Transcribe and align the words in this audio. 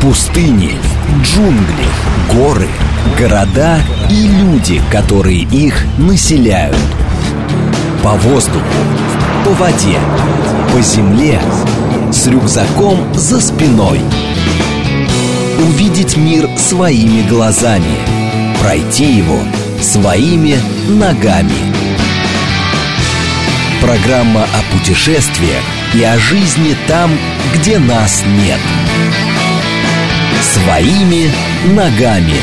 Пустыни, 0.00 0.78
джунгли, 1.22 1.86
горы, 2.32 2.68
города 3.18 3.80
и 4.08 4.28
люди, 4.28 4.80
которые 4.92 5.40
их 5.40 5.84
населяют. 5.98 6.76
По 8.00 8.10
воздуху, 8.10 8.62
по 9.44 9.50
воде, 9.54 9.98
по 10.72 10.80
земле, 10.82 11.40
с 12.12 12.28
рюкзаком 12.28 13.12
за 13.12 13.40
спиной. 13.40 14.00
Увидеть 15.58 16.16
мир 16.16 16.48
своими 16.56 17.28
глазами, 17.28 17.96
пройти 18.60 19.16
его 19.16 19.40
своими 19.80 20.60
ногами. 20.88 21.74
Программа 23.80 24.42
о 24.42 24.76
путешествиях 24.78 25.64
и 25.94 26.02
о 26.04 26.18
жизни 26.18 26.76
там, 26.86 27.10
где 27.54 27.78
нас 27.78 28.24
нет. 28.26 28.58
Своими 30.40 31.30
ногами. 31.64 32.36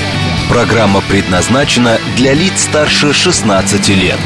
Программа 0.49 1.01
предназначена 1.01 1.99
для 2.15 2.33
лиц 2.33 2.63
старше 2.63 3.13
16 3.13 3.89
лет. 3.89 4.19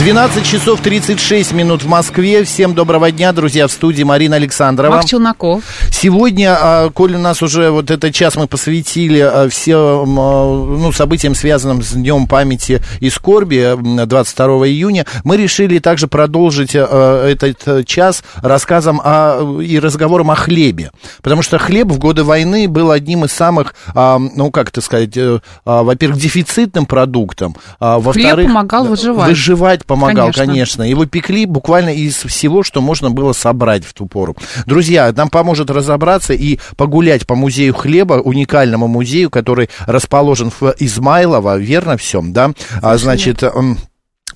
12 0.00 0.46
часов 0.46 0.80
36 0.80 1.52
минут 1.52 1.82
в 1.82 1.86
Москве. 1.86 2.42
Всем 2.44 2.74
доброго 2.74 3.10
дня, 3.10 3.34
друзья, 3.34 3.68
в 3.68 3.70
студии 3.70 4.02
Марина 4.02 4.36
Александрова. 4.36 4.96
Мак 4.96 5.04
Челноков. 5.04 5.62
Сегодня, 5.90 6.56
а, 6.58 6.88
коль 6.88 7.16
у 7.16 7.18
нас 7.18 7.42
уже 7.42 7.70
вот 7.70 7.90
этот 7.90 8.14
час 8.14 8.34
мы 8.36 8.46
посвятили 8.46 9.18
а, 9.18 9.46
всем 9.50 10.18
а, 10.18 10.76
ну, 10.78 10.90
событиям, 10.92 11.34
связанным 11.34 11.82
с 11.82 11.92
Днем 11.92 12.28
памяти 12.28 12.80
и 13.00 13.10
скорби 13.10 13.76
22 13.78 14.46
июня, 14.68 15.04
мы 15.22 15.36
решили 15.36 15.78
также 15.80 16.08
продолжить 16.08 16.74
этот 16.74 17.86
час 17.86 18.24
рассказом 18.36 19.02
о, 19.04 19.60
и 19.60 19.78
разговором 19.78 20.30
о 20.30 20.34
хлебе. 20.34 20.92
Потому 21.20 21.42
что 21.42 21.58
хлеб 21.58 21.88
в 21.88 21.98
годы 21.98 22.24
войны 22.24 22.68
был 22.68 22.90
одним 22.90 23.26
из 23.26 23.32
самых, 23.32 23.74
ну, 23.94 24.50
как 24.50 24.70
это 24.70 24.80
сказать, 24.80 25.14
э, 25.18 25.40
во-первых, 25.66 26.18
дефицитным 26.18 26.86
продуктом. 26.86 27.54
Хлеб 27.78 28.46
помогал 28.46 28.86
выживать. 28.86 29.28
Выживать 29.28 29.84
помогал, 29.90 30.26
конечно. 30.26 30.46
конечно. 30.46 30.82
Его 30.82 31.06
пекли 31.06 31.46
буквально 31.46 31.90
из 31.90 32.16
всего, 32.16 32.62
что 32.62 32.80
можно 32.80 33.10
было 33.10 33.32
собрать 33.32 33.84
в 33.84 33.92
ту 33.92 34.06
пору. 34.06 34.36
Друзья, 34.66 35.12
нам 35.14 35.28
поможет 35.28 35.70
разобраться 35.70 36.32
и 36.32 36.58
погулять 36.76 37.26
по 37.26 37.34
музею 37.34 37.74
хлеба, 37.74 38.14
уникальному 38.14 38.86
музею, 38.86 39.30
который 39.30 39.68
расположен 39.86 40.50
в 40.50 40.74
Измайлово, 40.78 41.56
верно 41.58 41.96
все, 41.96 42.22
да? 42.22 42.52
А, 42.82 42.96
значит, 42.96 43.42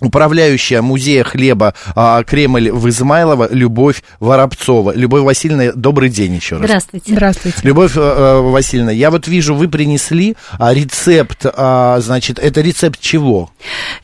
управляющая 0.04 0.82
музея 0.82 1.24
хлеба 1.24 1.74
а, 1.94 2.22
Кремль 2.24 2.70
в 2.70 2.88
Измайлово 2.88 3.48
Любовь 3.50 4.02
Воробцова. 4.20 4.94
Любовь 4.94 5.22
Васильевна, 5.22 5.72
добрый 5.74 6.08
день 6.08 6.34
еще 6.34 6.56
раз. 6.56 6.66
Здравствуйте. 6.66 7.12
Здравствуйте. 7.12 7.58
Любовь 7.62 7.92
а, 7.96 8.40
Васильевна, 8.42 8.92
я 8.92 9.10
вот 9.10 9.28
вижу, 9.28 9.54
вы 9.54 9.68
принесли 9.68 10.36
а, 10.58 10.72
рецепт, 10.74 11.44
а, 11.44 12.00
значит, 12.00 12.38
это 12.38 12.60
рецепт 12.60 13.00
чего? 13.00 13.50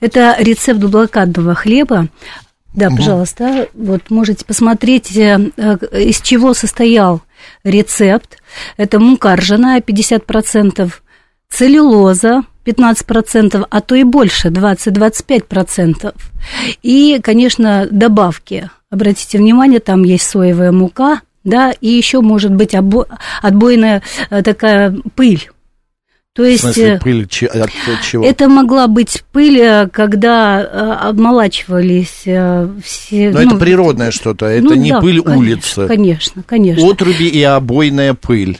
Это 0.01 0.37
рецепт 0.39 0.81
блокадного 0.81 1.55
хлеба. 1.55 2.09
Да, 2.75 2.89
угу. 2.89 2.98
пожалуйста, 2.98 3.69
вот 3.75 4.11
можете 4.11 4.45
посмотреть, 4.45 5.17
э, 5.17 5.51
из 5.93 6.21
чего 6.21 6.55
состоял 6.55 7.21
рецепт. 7.65 8.39
Это 8.77 9.01
мука 9.01 9.34
ржаная 9.34 9.81
50%, 9.81 10.91
целлюлоза 11.48 12.43
15%, 12.64 13.66
а 13.69 13.80
то 13.80 13.94
и 13.94 14.05
больше, 14.05 14.48
20-25%. 14.48 16.14
И, 16.83 17.20
конечно, 17.22 17.89
добавки. 17.91 18.70
Обратите 18.91 19.39
внимание, 19.39 19.80
там 19.80 20.03
есть 20.03 20.28
соевая 20.28 20.72
мука, 20.72 21.20
да, 21.44 21.72
и 21.81 21.88
еще 21.88 22.20
может 22.20 22.53
быть 22.53 22.75
обо... 22.75 23.06
отбойная 23.41 24.03
э, 24.31 24.42
такая 24.42 24.94
пыль. 25.14 25.48
То 26.33 26.44
есть, 26.44 26.60
В 26.60 26.72
смысле, 26.72 27.00
пыль 27.03 27.25
от 27.25 27.70
чего? 28.03 28.25
Это 28.25 28.49
могла 28.49 28.87
быть 28.88 29.22
пыль, 29.32 29.60
э, 29.60 29.88
когда 29.88 30.60
э, 30.60 31.09
обмолачивались 31.09 32.09
все... 32.84 33.31
Но 33.31 33.41
ну, 33.41 33.47
это 33.47 33.56
природное 33.56 34.10
что-то, 34.10 34.47
это 34.47 34.65
ну, 34.65 34.75
не 34.75 34.91
да, 34.91 35.00
пыль 35.00 35.22
конечно, 35.22 35.38
улицы. 35.38 35.87
Конечно, 35.87 36.43
конечно. 36.43 36.88
Отруби 36.88 37.28
и 37.28 37.43
обойная 37.43 38.15
пыль. 38.15 38.59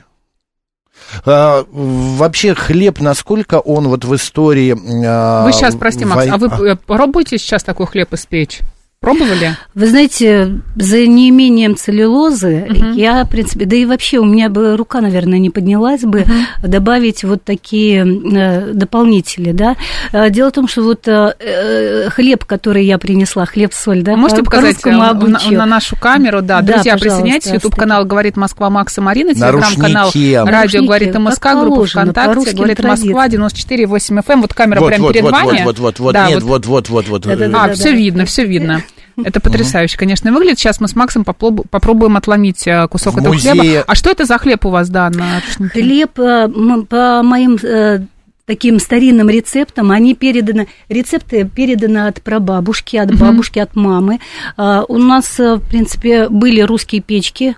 А, 1.25 1.65
вообще 1.71 2.55
хлеб, 2.55 3.01
насколько 3.01 3.61
он 3.61 3.89
вот 3.89 4.05
в 4.05 4.15
истории... 4.15 4.77
А, 5.07 5.45
вы 5.45 5.53
сейчас, 5.53 5.75
прости, 5.75 6.05
Макс, 6.05 6.27
вой... 6.27 6.31
а 6.31 6.39
вы 6.39 6.71
а... 6.71 6.77
пробуете 6.77 7.39
сейчас 7.39 7.63
такой 7.63 7.87
хлеб 7.87 8.13
испечь? 8.15 8.61
Пробовали? 9.01 9.57
Вы 9.75 9.87
знаете, 9.87 10.61
за 10.77 11.07
неимением 11.07 11.75
целлюлозы 11.75 12.67
угу. 12.69 12.93
я, 12.93 13.25
в 13.25 13.31
принципе, 13.31 13.65
да 13.65 13.75
и 13.75 13.87
вообще 13.87 14.19
у 14.19 14.27
меня 14.27 14.51
бы 14.51 14.77
рука, 14.77 15.01
наверное, 15.01 15.39
не 15.39 15.49
поднялась 15.49 16.03
бы 16.03 16.21
угу. 16.21 16.69
добавить 16.69 17.25
вот 17.25 17.43
такие 17.43 18.05
э, 18.05 18.75
дополнители, 18.75 19.53
да. 19.53 19.77
Э, 20.13 20.29
дело 20.29 20.51
в 20.51 20.53
том, 20.53 20.69
что 20.69 20.83
вот 20.83 21.09
э, 21.09 21.35
э, 21.39 22.11
хлеб, 22.11 22.45
который 22.45 22.85
я 22.85 22.99
принесла, 22.99 23.47
хлеб-соль, 23.47 24.03
да, 24.03 24.17
Можете 24.17 24.43
по, 24.43 24.51
показать 24.51 24.83
по 24.83 24.91
на, 24.91 25.15
на 25.15 25.65
нашу 25.65 25.97
камеру, 25.97 26.43
да, 26.43 26.61
да 26.61 26.75
друзья, 26.75 26.99
присоединяйтесь, 26.99 27.53
YouTube-канал 27.53 28.05
«Говорит 28.05 28.37
Москва» 28.37 28.69
Макса 28.69 29.01
Марина, 29.01 29.33
телеграм-канал 29.33 30.11
«Радио 30.47 30.83
говорит 30.83 31.19
МСК», 31.19 31.55
группа 31.55 31.87
ВКонтакте 31.87 32.53
«Говорит 32.53 32.85
Москва», 32.85 33.29
94,8 33.29 34.23
FM, 34.23 34.41
вот 34.43 34.53
камера 34.53 34.81
вот, 34.81 34.89
прямо 34.89 35.05
вот, 35.05 35.13
перед 35.15 35.25
вот, 35.25 35.33
вами. 35.33 35.63
Вот, 35.65 35.79
вот, 35.79 35.99
вот, 36.01 36.13
да, 36.13 36.29
нет, 36.29 36.43
вот, 36.43 36.67
вот, 36.67 36.91
вот, 36.91 37.09
вот. 37.09 37.27
А, 37.27 37.73
все 37.73 37.93
видно, 37.93 38.27
все 38.27 38.45
видно. 38.45 38.83
Это 39.25 39.41
потрясающе, 39.41 39.97
конечно, 39.97 40.33
выглядит. 40.33 40.59
Сейчас 40.59 40.81
мы 40.81 40.89
с 40.89 40.97
Максом 40.97 41.25
попробуем 41.25 42.17
отломить 42.17 42.67
э, 42.67 42.87
кусок 42.89 43.19
этого 43.19 43.37
хлеба. 43.37 43.85
А 43.87 43.95
что 43.95 44.11
это 44.11 44.25
за 44.25 44.39
хлеб 44.39 44.65
у 44.67 44.71
вас, 44.71 44.89
да, 44.89 45.11
на 45.11 45.41
Хлеб, 45.73 46.19
э, 46.19 46.49
по 46.89 47.23
моим 47.23 47.59
э, 47.63 48.01
таким 48.51 48.81
старинным 48.81 49.31
рецептам, 49.31 49.93
они 49.93 50.17
переданы, 50.17 50.67
рецепты 50.89 51.45
переданы 51.45 52.09
от 52.09 52.21
прабабушки, 52.21 52.97
от 52.97 53.17
бабушки, 53.17 53.61
от 53.61 53.77
мамы. 53.77 54.19
А, 54.57 54.85
у 54.89 54.99
нас, 54.99 55.39
э, 55.39 55.55
в 55.55 55.69
принципе, 55.69 56.29
были 56.29 56.61
русские 56.61 57.01
печки. 57.01 57.57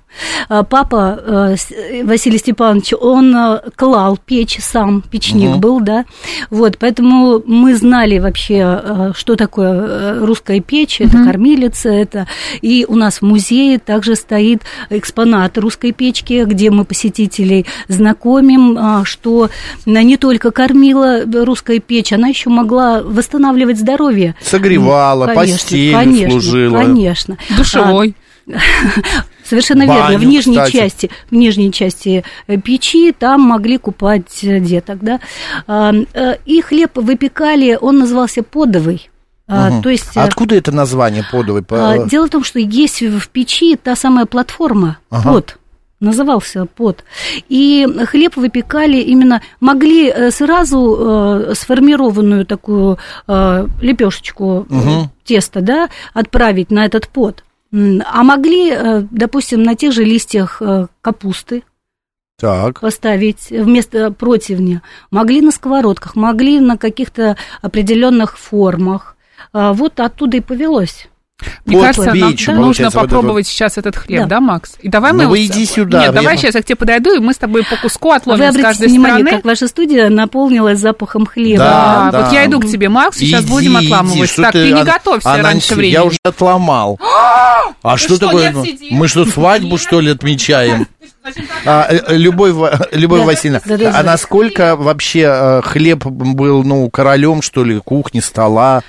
А, 0.51 0.65
папа 0.65 1.19
э, 1.19 2.03
Василий 2.05 2.37
Степанович, 2.37 2.93
он 3.01 3.35
э, 3.35 3.61
клал 3.75 4.19
печь 4.19 4.59
сам, 4.61 5.01
печник 5.01 5.53
угу. 5.53 5.59
был, 5.61 5.81
да. 5.81 6.05
Вот, 6.51 6.77
поэтому 6.77 7.43
мы 7.47 7.75
знали 7.75 8.19
вообще, 8.19 9.13
что 9.15 9.37
такое 9.37 10.21
русская 10.21 10.61
печь, 10.61 11.01
это 11.01 11.17
угу. 11.17 11.25
кормилица, 11.25 11.89
это... 11.89 12.27
И 12.61 12.85
у 12.87 12.97
нас 12.97 13.21
в 13.21 13.23
музее 13.23 13.79
также 13.79 14.15
стоит 14.15 14.61
экспонат 14.91 15.57
русской 15.57 15.93
печки, 15.93 16.45
где 16.45 16.71
мы 16.71 16.85
посетителей 16.85 17.65
знакомим, 17.89 18.77
а, 18.79 19.05
что 19.07 19.49
не 19.87 20.19
только 20.19 20.51
кормилица, 20.51 20.82
кормила 20.83 21.45
русская 21.45 21.79
печь, 21.79 22.13
она 22.13 22.29
еще 22.29 22.51
могла 22.51 23.03
восстанавливать 23.03 23.79
здоровье. 23.79 24.35
Согревала, 24.43 25.27
конечно, 25.27 25.53
постелью 25.53 25.93
конечно, 25.95 26.31
служила. 26.31 26.79
Конечно. 26.79 27.39
Душевой. 27.57 28.17
А, 28.53 28.59
совершенно 29.45 29.87
Баню, 29.87 30.11
верно. 30.11 30.19
В 30.19 30.25
нижней 30.25 30.57
кстати. 30.57 30.77
части, 30.77 31.11
в 31.31 31.35
нижней 31.35 31.73
части 31.73 32.25
э, 32.49 32.57
печи 32.57 33.15
там 33.17 33.43
могли 33.43 33.79
купать 33.79 34.43
э, 34.43 34.59
деток, 34.59 34.99
да. 35.01 35.21
А, 35.69 35.93
э, 35.93 36.37
и 36.45 36.61
хлеб 36.61 36.97
выпекали, 36.97 37.79
он 37.81 38.01
назывался 38.01 38.43
подовый. 38.43 39.09
Угу. 39.49 39.83
То 39.83 39.91
есть, 39.91 40.17
Откуда 40.17 40.57
это 40.57 40.73
название 40.73 41.25
подовый? 41.31 41.63
Дело 42.09 42.27
в 42.27 42.31
том, 42.31 42.43
что 42.43 42.59
есть 42.59 43.03
в 43.03 43.29
печи 43.29 43.77
та 43.77 43.95
самая 43.97 44.25
платформа 44.25 44.99
ага. 45.11 45.33
под 45.33 45.59
назывался 46.03 46.67
пот. 46.67 47.05
И 47.49 47.87
хлеб 48.07 48.37
выпекали 48.37 48.99
именно, 48.99 49.41
могли 49.61 50.09
э, 50.09 50.31
сразу 50.31 50.99
э, 50.99 51.55
сформированную 51.55 52.45
такую 52.45 52.99
э, 53.27 53.67
лепешечку 53.81 54.67
угу. 54.69 55.11
теста, 55.25 55.61
да, 55.61 55.89
отправить 56.13 56.71
на 56.71 56.85
этот 56.85 57.09
пот. 57.09 57.45
А 57.73 58.23
могли, 58.23 58.77
допустим, 59.11 59.63
на 59.63 59.75
тех 59.75 59.95
же 59.95 60.05
листьях 60.05 60.61
капусты, 61.01 61.63
так. 62.39 62.81
поставить 62.81 63.49
вместо 63.49 64.11
противня. 64.11 64.83
Могли 65.11 65.41
на 65.41 65.53
сковородках, 65.53 66.15
могли 66.15 66.61
на 66.61 66.77
каких-то 66.77 67.39
определенных 67.63 68.37
формах. 68.37 69.17
Вот 69.55 70.01
оттуда 70.01 70.37
и 70.37 70.41
повелось. 70.41 71.09
Мне 71.65 71.77
вот 71.77 71.87
кажется, 71.87 72.13
печь, 72.13 72.47
нам 72.47 72.57
нужно 72.57 72.91
попробовать 72.91 73.47
вот 73.47 73.53
сейчас 73.53 73.79
этот 73.79 73.97
хлеб, 73.97 74.23
да, 74.23 74.27
да 74.27 74.41
Макс? 74.41 74.75
И 74.81 74.89
давай 74.89 75.13
ну, 75.13 75.19
мы... 75.19 75.27
вы 75.29 75.47
иди 75.47 75.67
сюда. 75.67 76.03
Нет, 76.03 76.15
давай 76.15 76.37
сейчас 76.37 76.55
я 76.55 76.63
к 76.63 76.65
тебе 76.65 76.77
подойду, 76.77 77.15
и 77.15 77.19
мы 77.19 77.33
с 77.33 77.39
тобой 77.39 77.65
по 77.65 77.77
куску 77.77 78.11
отловим 78.11 78.53
вы 78.53 78.59
с 78.59 78.63
каждой 78.63 78.89
внимание, 78.89 79.21
стороны. 79.21 79.37
как 79.37 79.45
ваша 79.45 79.69
студия 79.69 80.09
наполнилась 80.09 80.79
запахом 80.79 81.27
хлеба. 81.27 81.65
Да, 81.65 82.09
да. 82.13 82.23
вот 82.23 82.33
я 82.33 82.47
иду 82.47 82.61
к 82.61 82.67
тебе, 82.67 82.89
Макс, 82.89 83.17
сейчас 83.19 83.43
иди, 83.43 83.51
будем 83.51 83.77
отламывать. 83.77 84.31
Иди, 84.31 84.43
так, 84.43 84.53
ты, 84.53 84.69
ты 84.69 84.73
не 84.73 84.85
готовься 84.85 85.33
а, 85.33 85.43
раньше 85.43 85.75
времени. 85.75 85.93
Я 85.93 86.05
уже 86.05 86.19
отломал. 86.23 86.99
а 87.83 87.97
что 87.97 88.19
такое? 88.19 88.55
Мы 88.91 89.09
что, 89.09 89.25
свадьбу, 89.25 89.79
что 89.79 90.01
ли, 90.01 90.11
отмечаем? 90.11 90.87
А, 91.65 91.87
э, 91.89 92.17
Любовь, 92.17 92.53
Любовь 92.91 93.25
Васильевна, 93.25 93.61
а 93.97 94.03
насколько 94.03 94.75
вообще 94.75 95.21
э, 95.21 95.63
хлеб 95.63 96.05
был, 96.05 96.65
ну, 96.65 96.91
королем, 96.91 97.43
что 97.43 97.63
ли, 97.63 97.79
кухни, 97.79 98.19
стола? 98.19 98.83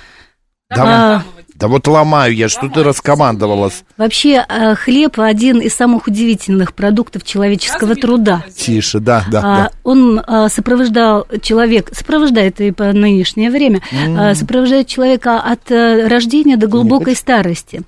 А, 0.70 1.22
Да 1.54 1.68
вот 1.68 1.86
ломаю 1.86 2.34
я, 2.34 2.48
что 2.48 2.68
ты 2.68 2.82
раскомандовалась. 2.82 3.84
Вообще, 3.96 4.44
э, 4.48 4.74
хлеб 4.74 5.20
один 5.20 5.60
из 5.60 5.72
самых 5.74 6.08
удивительных 6.08 6.74
продуктов 6.74 7.22
человеческого 7.22 7.94
труда. 7.94 8.42
Тише, 8.56 8.98
да, 8.98 9.24
да. 9.30 9.38
А, 9.38 9.42
да. 9.42 9.70
Он 9.84 10.20
а, 10.26 10.48
сопровождал 10.48 11.26
человек, 11.42 11.90
сопровождает 11.92 12.60
и 12.60 12.72
по 12.72 12.92
нынешнее 12.92 13.50
время, 13.50 13.82
mm. 13.92 14.34
сопровождает 14.34 14.88
человека 14.88 15.40
от 15.40 15.70
э, 15.70 16.08
рождения 16.08 16.56
до 16.56 16.66
глубокой 16.66 17.14
старости. 17.14 17.82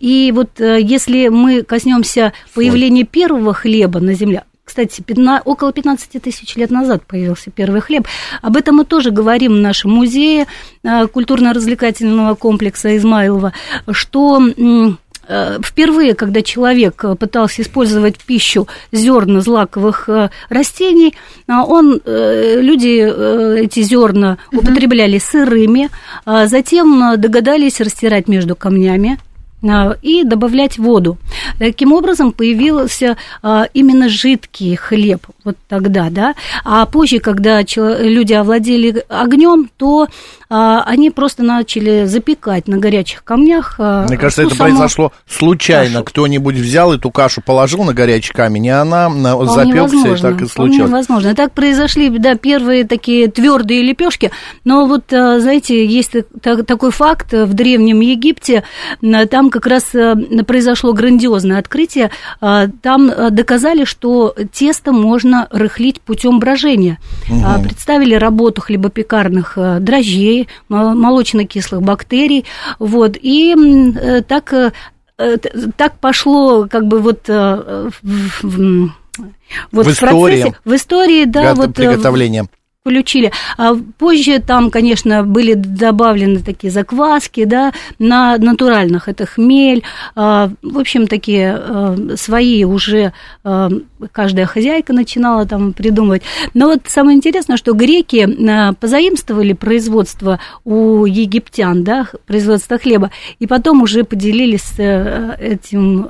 И 0.00 0.32
вот 0.34 0.50
если 0.58 1.28
мы 1.28 1.62
коснемся 1.62 2.34
появления 2.54 3.04
первого 3.04 3.54
хлеба 3.54 4.00
на 4.00 4.12
земле, 4.12 4.42
кстати, 4.66 5.00
15, 5.00 5.46
около 5.46 5.72
15 5.72 6.20
тысяч 6.20 6.56
лет 6.56 6.72
назад 6.72 7.06
появился 7.06 7.50
первый 7.52 7.80
хлеб. 7.80 8.08
Об 8.42 8.56
этом 8.56 8.76
мы 8.76 8.84
тоже 8.84 9.12
говорим 9.12 9.54
в 9.54 9.60
нашем 9.60 9.92
музее 9.92 10.46
э, 10.82 11.06
культурно-развлекательного 11.06 12.34
комплекса 12.34 12.96
Измайлова, 12.96 13.52
что 13.92 14.42
э, 15.28 15.58
впервые, 15.64 16.14
когда 16.14 16.42
человек 16.42 17.04
пытался 17.16 17.62
использовать 17.62 18.18
пищу 18.18 18.66
зерна 18.90 19.40
злаковых 19.40 20.08
э, 20.08 20.30
растений, 20.48 21.14
он, 21.46 22.00
люди 22.04 23.62
эти 23.62 23.82
зерна 23.82 24.38
употребляли 24.52 25.18
сырыми, 25.18 25.90
а 26.24 26.48
затем 26.48 27.14
догадались 27.18 27.80
растирать 27.80 28.26
между 28.26 28.56
камнями, 28.56 29.20
и 30.02 30.22
добавлять 30.22 30.78
воду. 30.78 31.18
Таким 31.58 31.92
образом 31.92 32.32
появился 32.32 33.16
а, 33.42 33.66
именно 33.74 34.08
жидкий 34.08 34.76
хлеб 34.76 35.26
вот 35.44 35.56
тогда, 35.68 36.08
да. 36.10 36.34
А 36.64 36.86
позже, 36.86 37.18
когда 37.18 37.62
люди 37.76 38.32
овладели 38.32 39.04
огнем, 39.08 39.68
то 39.76 40.08
а, 40.48 40.82
они 40.82 41.10
просто 41.10 41.42
начали 41.42 42.04
запекать 42.04 42.68
на 42.68 42.78
горячих 42.78 43.24
камнях. 43.24 43.78
Мне 43.78 44.16
кажется, 44.16 44.42
это 44.42 44.54
саму... 44.54 44.70
произошло 44.70 45.12
случайно. 45.26 46.00
Кашу. 46.00 46.04
Кто-нибудь 46.04 46.56
взял 46.56 46.92
эту 46.92 47.10
кашу, 47.10 47.40
положил 47.40 47.82
на 47.84 47.94
горячий 47.94 48.32
камень, 48.32 48.66
и 48.66 48.70
она 48.70 49.10
запекся, 49.10 50.14
и 50.14 50.16
так 50.20 50.42
и 50.42 50.46
случилось. 50.46 50.90
Возможно. 50.90 51.34
Так 51.34 51.52
произошли, 51.52 52.10
да, 52.10 52.36
первые 52.36 52.84
такие 52.84 53.28
твердые 53.28 53.82
лепешки. 53.82 54.30
Но 54.64 54.86
вот, 54.86 55.04
знаете, 55.08 55.84
есть 55.84 56.12
такой 56.42 56.90
факт 56.90 57.32
в 57.32 57.52
Древнем 57.54 58.00
Египте, 58.00 58.62
там 59.30 59.45
там 59.46 59.50
как 59.50 59.66
раз 59.66 59.94
э, 59.94 60.14
произошло 60.44 60.92
грандиозное 60.92 61.58
открытие. 61.58 62.10
А, 62.40 62.66
там 62.82 63.10
э, 63.10 63.30
доказали, 63.30 63.84
что 63.84 64.34
тесто 64.52 64.92
можно 64.92 65.46
рыхлить 65.50 66.00
путем 66.00 66.38
брожения. 66.38 66.98
Угу. 67.30 67.62
Представили 67.64 68.14
работу 68.14 68.60
хлебопекарных 68.60 69.54
э, 69.56 69.78
дрожжей, 69.80 70.48
молочно-кислых 70.68 71.82
бактерий. 71.82 72.44
Вот, 72.78 73.16
и 73.20 73.54
так, 74.28 74.74
так 75.76 75.98
пошло 75.98 76.66
как 76.68 76.86
бы 76.86 77.00
вот 77.00 77.28
в, 77.28 77.92
в, 78.02 78.90
вот 79.72 79.86
в, 79.86 79.88
в 79.88 79.92
истории, 79.92 80.40
процессе, 80.42 80.54
в 80.64 80.74
истории, 80.74 81.24
да, 81.24 81.54
вот 81.54 81.74
приготовления 81.74 82.46
включили. 82.86 83.32
А 83.58 83.74
позже 83.98 84.38
там, 84.38 84.70
конечно, 84.70 85.24
были 85.24 85.54
добавлены 85.54 86.38
такие 86.38 86.70
закваски, 86.70 87.44
да, 87.44 87.72
на 87.98 88.38
натуральных, 88.38 89.08
это 89.08 89.26
хмель, 89.26 89.82
а, 90.14 90.50
в 90.62 90.78
общем, 90.78 91.08
такие 91.08 91.56
а, 91.58 91.96
свои 92.16 92.62
уже 92.62 93.12
а, 93.42 93.70
каждая 94.12 94.46
хозяйка 94.46 94.92
начинала 94.92 95.46
там 95.46 95.72
придумывать. 95.72 96.22
Но 96.54 96.66
вот 96.66 96.82
самое 96.86 97.16
интересное, 97.16 97.56
что 97.56 97.72
греки 97.72 98.28
позаимствовали 98.80 99.52
производство 99.52 100.38
у 100.64 101.06
египтян, 101.06 101.82
да, 101.82 102.06
производство 102.26 102.78
хлеба, 102.78 103.10
и 103.40 103.48
потом 103.48 103.82
уже 103.82 104.04
поделились 104.04 104.74
э, 104.78 105.34
этим 105.40 106.08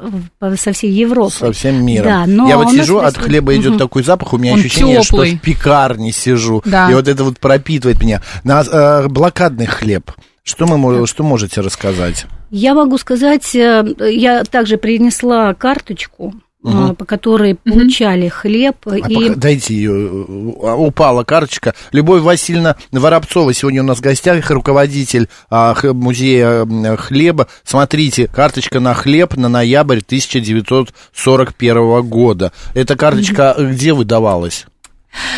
со 0.56 0.72
всей 0.72 0.90
Европой. 0.90 1.32
Со 1.32 1.52
всем 1.52 1.84
миром. 1.84 2.04
Да, 2.04 2.24
но 2.26 2.48
Я 2.48 2.58
вот 2.58 2.70
сижу, 2.70 2.98
от 2.98 3.16
хлеба 3.16 3.56
идет 3.56 3.72
угу. 3.72 3.78
такой 3.78 4.02
запах, 4.02 4.34
у 4.34 4.38
меня 4.38 4.52
Он 4.52 4.58
ощущение, 4.58 5.00
теплый. 5.00 5.28
что 5.30 5.38
в 5.38 5.40
пекарне 5.40 6.12
сижу. 6.12 6.62
Да. 6.66 6.90
И 6.90 6.94
вот 6.94 7.08
это 7.08 7.24
вот 7.24 7.38
пропитывает 7.38 8.00
меня. 8.00 8.20
На 8.44 8.62
э, 8.62 9.08
блокадный 9.08 9.66
хлеб. 9.66 10.10
Что, 10.42 10.66
мы, 10.66 11.06
что 11.06 11.24
можете 11.24 11.60
рассказать? 11.60 12.26
Я 12.50 12.74
могу 12.74 12.98
сказать, 12.98 13.54
э, 13.54 13.94
я 14.10 14.44
также 14.44 14.76
принесла 14.76 15.54
карточку, 15.54 16.34
угу. 16.62 16.94
по 16.94 17.04
которой 17.04 17.56
получали 17.56 18.26
угу. 18.26 18.34
хлеб. 18.34 18.76
А 18.86 18.96
и... 18.96 19.02
пока, 19.02 19.34
дайте 19.34 19.74
ее, 19.74 19.92
э, 19.92 20.74
упала 20.74 21.24
карточка. 21.24 21.74
Любовь 21.92 22.22
Васильевна 22.22 22.76
Воробцова 22.92 23.52
сегодня 23.54 23.82
у 23.82 23.86
нас 23.86 23.98
в 23.98 24.02
гостях, 24.02 24.48
руководитель 24.50 25.28
а, 25.50 25.74
музея 25.82 26.64
хлеба. 26.96 27.48
Смотрите, 27.64 28.28
карточка 28.28 28.78
на 28.80 28.94
хлеб 28.94 29.36
на 29.36 29.48
ноябрь 29.48 29.98
1941 29.98 32.02
года. 32.02 32.52
Эта 32.74 32.96
карточка 32.96 33.54
угу. 33.56 33.68
где 33.70 33.92
выдавалась? 33.92 34.66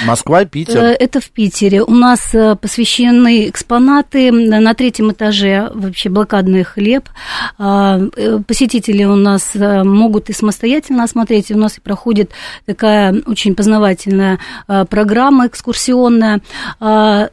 Москва, 0.07 0.45
Питер? 0.45 0.77
Э, 0.79 0.97
это 0.99 1.21
в 1.21 1.31
Питере. 1.31 1.83
У 1.83 1.93
нас 1.93 2.35
э, 2.35 2.57
посвящены 2.57 3.49
экспонаты 3.49 4.31
на 4.33 4.75
третьем 4.75 5.13
этаже, 5.13 5.71
вообще 5.75 6.09
блокадный 6.09 6.65
хлеб. 6.65 7.09
А, 7.59 8.01
э, 8.17 8.39
посетители 8.47 9.05
у 9.05 9.17
нас 9.17 9.53
могут 9.55 10.31
и 10.31 10.33
самостоятельно 10.33 11.05
осмотреть. 11.05 11.51
У 11.51 11.59
нас 11.59 11.79
и 11.79 11.81
проходит 11.81 12.31
такая 12.67 13.23
очень 13.27 13.55
познавательная 13.55 14.39
программа 14.67 15.47
экскурсионная. 15.47 16.41
А, 16.81 17.29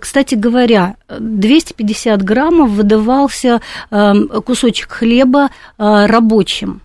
кстати 0.00 0.34
говоря, 0.34 0.96
250 1.08 2.22
граммов 2.22 2.70
выдавался 2.70 3.60
кусочек 3.90 4.90
хлеба 4.90 5.50
рабочим. 5.78 6.80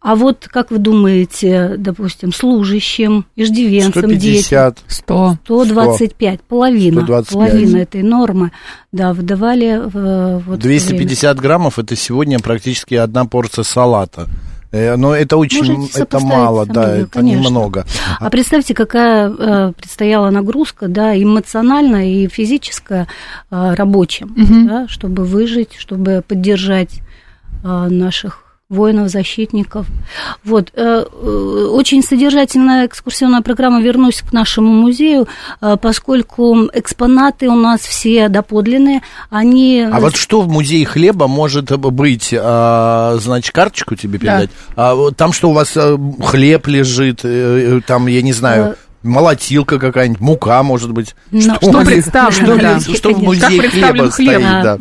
А 0.00 0.14
вот, 0.14 0.48
как 0.50 0.70
вы 0.70 0.78
думаете, 0.78 1.74
допустим, 1.78 2.32
служащим, 2.32 3.26
иждивенцам, 3.36 4.02
150, 4.02 4.74
детям? 4.74 4.84
100. 4.88 5.38
125, 5.44 6.34
100. 6.34 6.44
половина. 6.48 7.00
125. 7.02 7.32
Половина 7.32 7.76
этой 7.78 8.02
нормы, 8.02 8.52
да, 8.90 9.12
выдавали 9.12 9.80
в 9.84 10.42
вот 10.46 10.58
250 10.58 11.40
граммов, 11.40 11.78
это 11.78 11.96
сегодня 11.96 12.38
практически 12.38 12.94
одна 12.94 13.24
порция 13.24 13.64
салата. 13.64 14.28
Э, 14.72 14.96
но 14.96 15.14
это 15.14 15.36
очень, 15.36 15.88
это 15.94 16.18
мало, 16.18 16.66
да, 16.66 16.96
это 16.96 17.10
конечно. 17.10 17.44
немного. 17.44 17.86
А 18.18 18.30
представьте, 18.30 18.74
какая 18.74 19.30
э, 19.30 19.72
предстояла 19.72 20.30
нагрузка, 20.30 20.88
да, 20.88 21.14
эмоциональная 21.14 22.06
и 22.06 22.26
физическая 22.26 23.06
э, 23.50 23.74
рабочим, 23.74 24.32
угу. 24.32 24.68
да, 24.68 24.88
чтобы 24.88 25.24
выжить, 25.24 25.74
чтобы 25.76 26.24
поддержать 26.26 27.00
наших 27.64 28.51
воинов-защитников. 28.72 29.86
Вот. 30.44 30.70
Э, 30.74 31.04
э, 31.04 31.66
очень 31.70 32.02
содержательная 32.02 32.86
экскурсионная 32.86 33.42
программа 33.42 33.80
«Вернусь 33.80 34.22
к 34.22 34.32
нашему 34.32 34.72
музею», 34.72 35.28
э, 35.60 35.76
поскольку 35.80 36.68
экспонаты 36.72 37.48
у 37.48 37.54
нас 37.54 37.80
все 37.80 38.28
доподлинные, 38.28 39.02
они... 39.30 39.86
А 39.90 40.00
вот 40.00 40.16
что 40.16 40.40
в 40.40 40.48
музее 40.48 40.86
хлеба 40.86 41.28
может 41.28 41.70
быть? 41.78 42.34
А, 42.36 43.16
значит, 43.20 43.54
карточку 43.54 43.94
тебе 43.94 44.18
передать? 44.18 44.50
Да. 44.74 44.92
А, 44.92 45.10
там 45.12 45.32
что, 45.32 45.50
у 45.50 45.52
вас 45.52 45.76
хлеб 46.24 46.66
лежит, 46.66 47.24
там, 47.86 48.06
я 48.06 48.22
не 48.22 48.32
знаю 48.32 48.76
молотилка 49.02 49.80
какая-нибудь, 49.80 50.20
мука, 50.20 50.62
может 50.62 50.92
быть. 50.92 51.14
Но, 51.32 51.40
что, 51.40 51.54
что 51.56 51.84
представлено, 51.84 52.78
что, 52.78 52.92
да. 52.92 52.96
что 52.96 53.14
в 53.14 53.22
музее 53.22 53.68
хлеба 53.68 54.10
хлеб? 54.10 54.12
стоит, 54.12 54.40
да. 54.40 54.78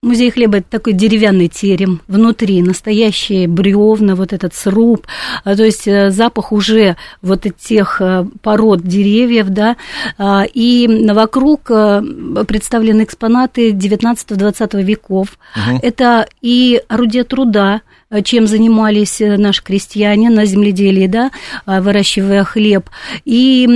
Музей 0.00 0.30
хлеба– 0.30 0.58
это 0.58 0.70
такой 0.70 0.92
деревянный 0.92 1.48
терем, 1.48 2.02
внутри 2.06 2.62
настоящие 2.62 3.48
бревна, 3.48 4.14
вот 4.14 4.32
этот 4.32 4.54
сруб, 4.54 5.08
а, 5.42 5.56
то 5.56 5.64
есть 5.64 5.88
э, 5.88 6.12
запах 6.12 6.52
уже 6.52 6.96
вот 7.20 7.46
этих 7.46 8.00
э, 8.00 8.24
пород 8.40 8.82
деревьев, 8.82 9.48
да, 9.48 9.76
а, 10.16 10.44
и 10.54 10.86
вокруг 11.10 11.68
э, 11.72 12.00
представлены 12.46 13.02
экспонаты 13.02 13.72
19-20 13.72 14.80
веков. 14.84 15.36
Угу. 15.56 15.80
Это 15.82 16.28
и 16.42 16.80
орудия 16.86 17.24
труда, 17.24 17.80
чем 18.22 18.46
занимались 18.46 19.18
наши 19.18 19.64
крестьяне 19.64 20.30
на 20.30 20.44
земледелии, 20.44 21.08
да, 21.08 21.32
выращивая 21.66 22.44
хлеб, 22.44 22.88
и 23.24 23.66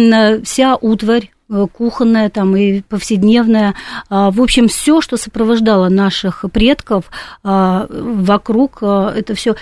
вся 0.44 0.76
утварь 0.76 1.32
Э, 1.52 1.66
кухонная 1.70 2.30
там 2.30 2.56
и 2.56 2.80
повседневная. 2.80 3.74
А, 4.08 4.30
в 4.30 4.40
общем, 4.40 4.68
все, 4.68 5.02
что 5.02 5.18
сопровождало 5.18 5.90
наших 5.90 6.46
предков 6.50 7.10
а, 7.44 7.86
вокруг, 7.90 8.78
а, 8.80 9.12
это 9.14 9.34
все 9.34 9.54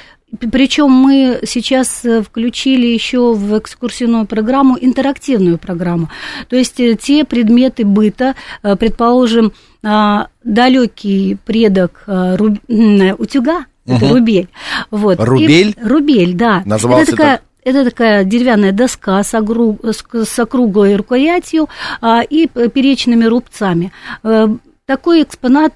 причем 0.52 0.92
мы 0.92 1.40
сейчас 1.44 2.04
э, 2.04 2.22
включили 2.22 2.86
еще 2.86 3.34
в 3.34 3.58
экскурсионную 3.58 4.26
программу 4.26 4.78
интерактивную 4.80 5.58
программу. 5.58 6.08
То 6.48 6.54
есть 6.54 6.78
э, 6.78 6.94
те 6.94 7.24
предметы 7.24 7.84
быта, 7.84 8.36
предположим, 8.62 9.52
далекий 9.82 11.36
предок 11.44 12.04
утюга, 12.06 13.64
угу. 13.86 13.96
это 13.96 14.08
рубель. 14.08 14.48
Вот. 14.92 15.18
Рубель? 15.18 15.74
И, 15.76 15.84
рубель, 15.84 16.34
да. 16.34 16.62
Назывался 16.64 17.02
это 17.02 17.10
такая, 17.10 17.36
так? 17.38 17.44
Это 17.64 17.84
такая 17.84 18.24
деревянная 18.24 18.72
доска 18.72 19.22
с, 19.22 19.34
огру... 19.34 19.78
с 19.82 20.38
округлой 20.38 20.96
рукоятью 20.96 21.68
а, 22.00 22.22
и 22.22 22.46
перечными 22.46 23.24
рубцами. 23.24 23.92
Э, 24.22 24.48
такой 24.86 25.22
экспонат, 25.22 25.74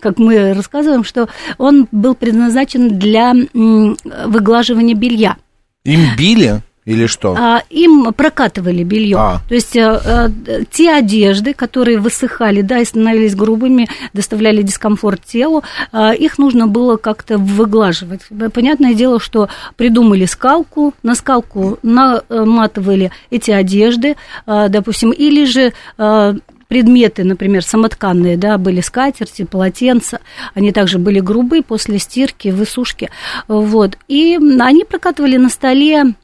как 0.00 0.18
мы 0.18 0.52
рассказываем, 0.52 1.04
что 1.04 1.28
он 1.56 1.86
был 1.92 2.16
предназначен 2.16 2.98
для 2.98 3.32
выглаживания 3.52 4.96
белья. 4.96 5.36
Им 5.84 6.00
били? 6.18 6.62
Или 6.86 7.06
что? 7.06 7.34
А, 7.36 7.62
им 7.68 8.12
прокатывали 8.14 8.84
белье. 8.84 9.16
А. 9.18 9.40
То 9.48 9.54
есть 9.56 9.76
а, 9.76 10.30
те 10.70 10.92
одежды, 10.92 11.52
которые 11.52 11.98
высыхали, 11.98 12.62
да, 12.62 12.78
и 12.78 12.84
становились 12.84 13.34
грубыми, 13.34 13.88
доставляли 14.12 14.62
дискомфорт 14.62 15.24
телу, 15.24 15.64
а, 15.90 16.12
их 16.12 16.38
нужно 16.38 16.68
было 16.68 16.96
как-то 16.96 17.38
выглаживать. 17.38 18.20
Понятное 18.54 18.94
дело, 18.94 19.18
что 19.18 19.48
придумали 19.76 20.26
скалку, 20.26 20.94
на 21.02 21.16
скалку 21.16 21.78
наматывали 21.82 23.10
эти 23.30 23.50
одежды, 23.50 24.16
а, 24.46 24.68
допустим, 24.68 25.10
или 25.10 25.44
же 25.44 25.72
а, 25.98 26.36
предметы, 26.68 27.24
например, 27.24 27.64
самотканные, 27.64 28.36
да, 28.36 28.58
были 28.58 28.80
скатерти, 28.80 29.44
полотенца, 29.44 30.20
они 30.54 30.70
также 30.70 30.98
были 30.98 31.18
грубые 31.18 31.62
после 31.62 31.98
стирки, 31.98 32.48
высушки, 32.48 33.10
вот, 33.48 33.98
и 34.06 34.38
они 34.60 34.84
прокатывали 34.84 35.36
на 35.36 35.48
столе 35.48 36.14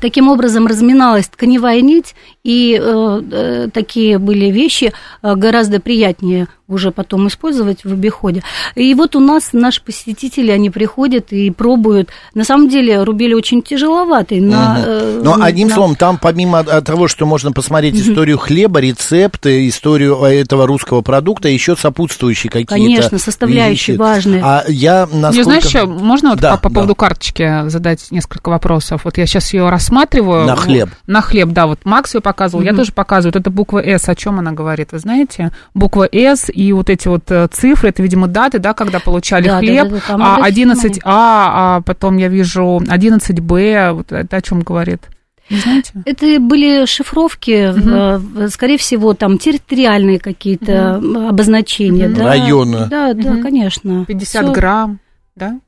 Таким 0.00 0.28
образом 0.28 0.66
разминалась 0.66 1.28
тканевая 1.28 1.80
нить, 1.80 2.14
и 2.44 2.78
э, 2.80 3.22
э, 3.32 3.68
такие 3.72 4.18
были 4.18 4.46
вещи 4.46 4.92
э, 5.22 5.34
гораздо 5.34 5.80
приятнее 5.80 6.46
уже 6.72 6.90
потом 6.90 7.28
использовать 7.28 7.84
в 7.84 7.92
обиходе. 7.92 8.42
И 8.74 8.94
вот 8.94 9.16
у 9.16 9.20
нас 9.20 9.50
наши 9.52 9.82
посетители, 9.82 10.50
они 10.50 10.70
приходят 10.70 11.32
и 11.32 11.50
пробуют. 11.50 12.10
На 12.34 12.44
самом 12.44 12.68
деле 12.68 13.02
рубили 13.02 13.34
очень 13.34 13.62
тяжеловатый. 13.62 14.40
На, 14.40 14.72
угу. 14.72 14.84
э, 14.86 15.20
Но 15.22 15.36
одним 15.40 15.68
на... 15.68 15.74
словом, 15.74 15.96
там 15.96 16.18
помимо 16.20 16.62
того, 16.64 17.08
что 17.08 17.26
можно 17.26 17.52
посмотреть 17.52 17.94
угу. 17.94 18.10
историю 18.10 18.38
хлеба, 18.38 18.80
рецепты, 18.80 19.68
историю 19.68 20.22
этого 20.22 20.66
русского 20.66 21.02
продукта, 21.02 21.48
еще 21.48 21.76
сопутствующие 21.76 22.50
какие-то 22.50 22.74
Конечно, 22.74 23.18
составляющие 23.18 23.96
вещи. 23.96 24.00
важные. 24.00 24.42
А 24.42 24.64
я 24.68 25.08
насколько... 25.12 25.36
Не, 25.36 25.42
знаешь, 25.42 25.64
что, 25.64 25.86
можно 25.86 26.30
вот 26.30 26.40
да, 26.40 26.56
по, 26.56 26.62
по 26.64 26.68
да. 26.68 26.74
поводу 26.74 26.94
карточки 26.94 27.68
задать 27.68 28.10
несколько 28.10 28.48
вопросов? 28.48 29.02
Вот 29.04 29.18
я 29.18 29.26
сейчас 29.26 29.52
ее 29.52 29.68
рассматриваю. 29.68 30.46
На 30.46 30.56
хлеб. 30.56 30.90
На 31.06 31.20
хлеб, 31.20 31.50
да. 31.50 31.66
Вот 31.66 31.80
Макс 31.84 32.14
ее 32.14 32.20
показывал, 32.20 32.60
угу. 32.62 32.70
я 32.70 32.74
тоже 32.74 32.92
показываю. 32.92 33.32
Вот 33.32 33.40
это 33.40 33.50
буква 33.50 33.78
«С». 33.78 34.08
О 34.08 34.14
чем 34.14 34.38
она 34.38 34.52
говорит? 34.52 34.92
Вы 34.92 34.98
знаете? 34.98 35.52
Буква 35.74 36.08
«С» 36.10 36.50
и 36.62 36.72
вот 36.72 36.90
эти 36.90 37.08
вот 37.08 37.30
э, 37.30 37.48
цифры, 37.50 37.88
это, 37.88 38.02
видимо, 38.02 38.28
даты, 38.28 38.58
да, 38.58 38.74
когда 38.74 39.00
получали 39.00 39.48
да, 39.48 39.58
хлеб, 39.58 39.88
да, 39.88 40.00
да, 40.08 40.16
да, 40.16 40.36
а 40.36 40.50
11А, 40.50 41.00
а 41.04 41.80
потом 41.84 42.16
я 42.16 42.28
вижу 42.28 42.80
11Б, 42.86 43.92
вот 43.92 44.12
это 44.12 44.36
о 44.36 44.42
чем 44.42 44.60
говорит? 44.60 45.02
Не 45.50 45.58
знаете? 45.58 45.92
Это 46.06 46.40
были 46.40 46.86
шифровки, 46.86 47.70
угу. 47.70 48.48
скорее 48.48 48.78
всего, 48.78 49.12
там 49.14 49.38
территориальные 49.38 50.18
какие-то 50.18 50.98
угу. 50.98 51.28
обозначения. 51.28 52.08
Угу. 52.08 52.16
Да? 52.16 52.24
Районы. 52.24 52.86
Да, 52.88 53.12
да, 53.12 53.32
угу. 53.32 53.42
конечно. 53.42 54.04
50 54.06 54.44
Всё. 54.44 54.52
грамм, 54.52 55.00
да? 55.36 55.58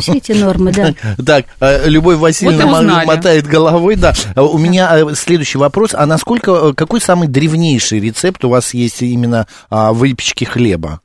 Все 0.00 0.12
эти 0.12 0.32
нормы, 0.32 0.72
да. 0.72 0.94
Так, 1.24 1.46
э, 1.60 1.88
Любовь 1.88 2.18
Васильевна 2.18 2.66
вот 2.66 3.06
мотает 3.06 3.46
головой, 3.46 3.96
да. 3.96 4.12
Э, 4.36 4.42
у 4.42 4.58
меня 4.58 4.90
э, 4.98 5.14
следующий 5.14 5.58
вопрос. 5.58 5.94
А 5.94 6.04
насколько, 6.06 6.74
какой 6.74 7.00
самый 7.00 7.28
древнейший 7.28 8.00
рецепт 8.00 8.44
у 8.44 8.50
вас 8.50 8.74
есть 8.74 9.02
именно 9.02 9.46
а, 9.70 9.92
выпечки 9.92 10.44
хлеба? 10.44 11.00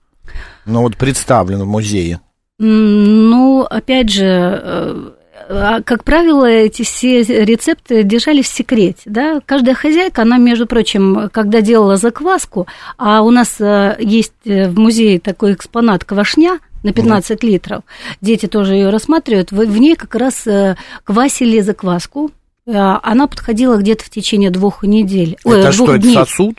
Ну, 0.65 0.81
вот 0.81 0.97
представлен 0.97 1.59
в 1.63 1.67
музее. 1.67 2.19
Ну, 2.59 3.61
опять 3.61 4.11
же, 4.11 5.13
а, 5.49 5.81
как 5.81 6.03
правило, 6.03 6.45
эти 6.45 6.83
все 6.83 7.23
рецепты 7.23 8.03
держались 8.03 8.49
в 8.49 8.53
секрете. 8.53 9.01
Да? 9.05 9.39
Каждая 9.45 9.75
хозяйка, 9.75 10.23
она, 10.23 10.37
между 10.37 10.67
прочим, 10.67 11.29
когда 11.31 11.61
делала 11.61 11.95
закваску, 11.95 12.67
а 12.97 13.21
у 13.21 13.31
нас 13.31 13.55
есть 13.99 14.33
в 14.43 14.77
музее 14.77 15.19
такой 15.19 15.53
экспонат 15.53 16.03
квашня, 16.03 16.59
на 16.83 16.93
15 16.93 17.31
mm. 17.31 17.47
литров. 17.47 17.83
Дети 18.21 18.47
тоже 18.47 18.73
ее 18.73 18.89
рассматривают. 18.89 19.51
В, 19.51 19.57
в 19.57 19.77
ней 19.77 19.95
как 19.95 20.15
раз 20.15 20.45
э, 20.47 20.75
квасили 21.03 21.59
закваску. 21.59 22.31
Э, 22.65 22.97
она 23.03 23.27
подходила 23.27 23.77
где-то 23.77 24.05
в 24.05 24.09
течение 24.09 24.49
двух 24.49 24.83
недель. 24.83 25.37
Это 25.43 25.67
ой, 25.67 25.71
что, 25.71 25.85
двух 25.85 25.99
дней. 25.99 26.15
это 26.15 26.25
сосуд? 26.25 26.57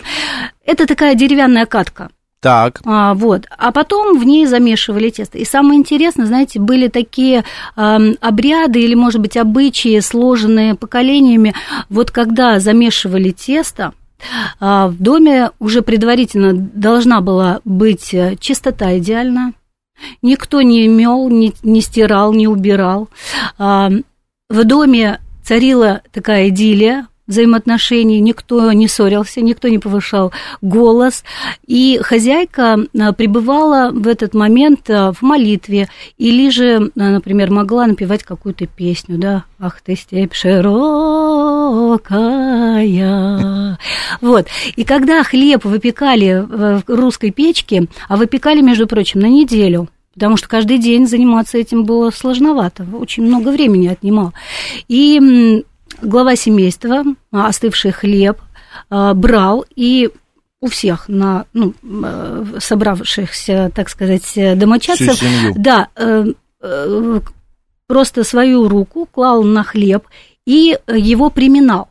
Это 0.64 0.86
такая 0.86 1.14
деревянная 1.14 1.66
катка. 1.66 2.10
Так. 2.40 2.80
А, 2.86 3.12
вот. 3.14 3.46
А 3.58 3.70
потом 3.70 4.18
в 4.18 4.24
ней 4.24 4.46
замешивали 4.46 5.10
тесто. 5.10 5.36
И 5.36 5.44
самое 5.44 5.78
интересное, 5.78 6.26
знаете, 6.26 6.58
были 6.58 6.88
такие 6.88 7.44
э, 7.76 8.14
обряды 8.20 8.80
или, 8.80 8.94
может 8.94 9.20
быть, 9.20 9.36
обычаи, 9.36 10.00
сложенные 10.00 10.74
поколениями. 10.74 11.54
Вот 11.90 12.10
когда 12.10 12.58
замешивали 12.58 13.30
тесто, 13.30 13.92
а, 14.58 14.88
в 14.88 14.96
доме 14.98 15.50
уже 15.58 15.82
предварительно 15.82 16.52
должна 16.54 17.20
была 17.20 17.60
быть 17.64 18.14
э, 18.14 18.36
чистота 18.40 18.98
идеальная, 18.98 19.52
Никто 20.22 20.62
не 20.62 20.88
мел, 20.88 21.28
не, 21.28 21.52
не 21.62 21.80
стирал, 21.80 22.32
не 22.32 22.48
убирал. 22.48 23.08
А, 23.58 23.90
в 24.48 24.64
доме 24.64 25.20
царила 25.42 26.02
такая 26.12 26.48
идиллия, 26.48 27.06
взаимоотношений, 27.30 28.20
никто 28.20 28.72
не 28.72 28.88
ссорился, 28.88 29.40
никто 29.40 29.68
не 29.68 29.78
повышал 29.78 30.32
голос, 30.60 31.24
и 31.66 31.98
хозяйка 32.02 32.78
а, 32.98 33.12
пребывала 33.12 33.90
в 33.92 34.06
этот 34.08 34.34
момент 34.34 34.90
а, 34.90 35.12
в 35.12 35.22
молитве, 35.22 35.88
или 36.18 36.50
же, 36.50 36.90
например, 36.94 37.50
могла 37.50 37.86
напевать 37.86 38.24
какую-то 38.24 38.66
песню, 38.66 39.16
да, 39.16 39.44
«Ах 39.58 39.80
ты, 39.80 39.94
степь 39.96 40.34
широкая». 40.34 41.59
Вот, 44.20 44.46
и 44.76 44.84
когда 44.84 45.22
хлеб 45.22 45.64
выпекали 45.64 46.44
в 46.46 46.82
русской 46.86 47.30
печке, 47.30 47.86
а 48.08 48.16
выпекали, 48.16 48.60
между 48.60 48.86
прочим, 48.86 49.20
на 49.20 49.28
неделю– 49.28 49.88
потому 50.14 50.36
что 50.36 50.48
каждый 50.48 50.78
день 50.78 51.06
заниматься 51.06 51.56
этим 51.56 51.84
было 51.84 52.10
сложновато, 52.10 52.86
очень 52.92 53.24
много 53.24 53.48
времени 53.50 53.88
отнимал. 53.88 54.34
И 54.86 55.64
глава 56.02 56.36
семейства, 56.36 57.04
а, 57.32 57.46
остывший 57.46 57.92
хлеб, 57.92 58.38
а, 58.90 59.14
брал 59.14 59.64
и 59.74 60.10
у 60.60 60.68
всех 60.68 61.08
на 61.08 61.46
ну, 61.54 61.72
э, 61.82 62.44
собравшихся, 62.58 63.72
так 63.74 63.88
сказать, 63.88 64.30
домочадцев, 64.58 65.18
да, 65.56 65.88
э, 65.96 66.26
э, 66.60 67.20
просто 67.86 68.24
свою 68.24 68.68
руку 68.68 69.08
клал 69.10 69.42
на 69.42 69.64
хлеб 69.64 70.04
и 70.50 70.76
его 70.88 71.30
приминал. 71.30 71.88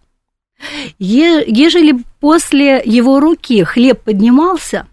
Ежели 0.99 1.95
после 2.19 2.81
его 2.83 3.21
руки 3.21 3.63
хлеб 3.63 4.01
поднимался, 4.03 4.85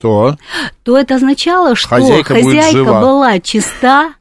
то, 0.00 0.36
то 0.84 0.96
это 0.96 1.16
означало, 1.16 1.74
что 1.74 1.88
хозяйка, 1.88 2.34
хозяйка 2.34 2.84
была 3.00 3.40
чиста, 3.40 4.14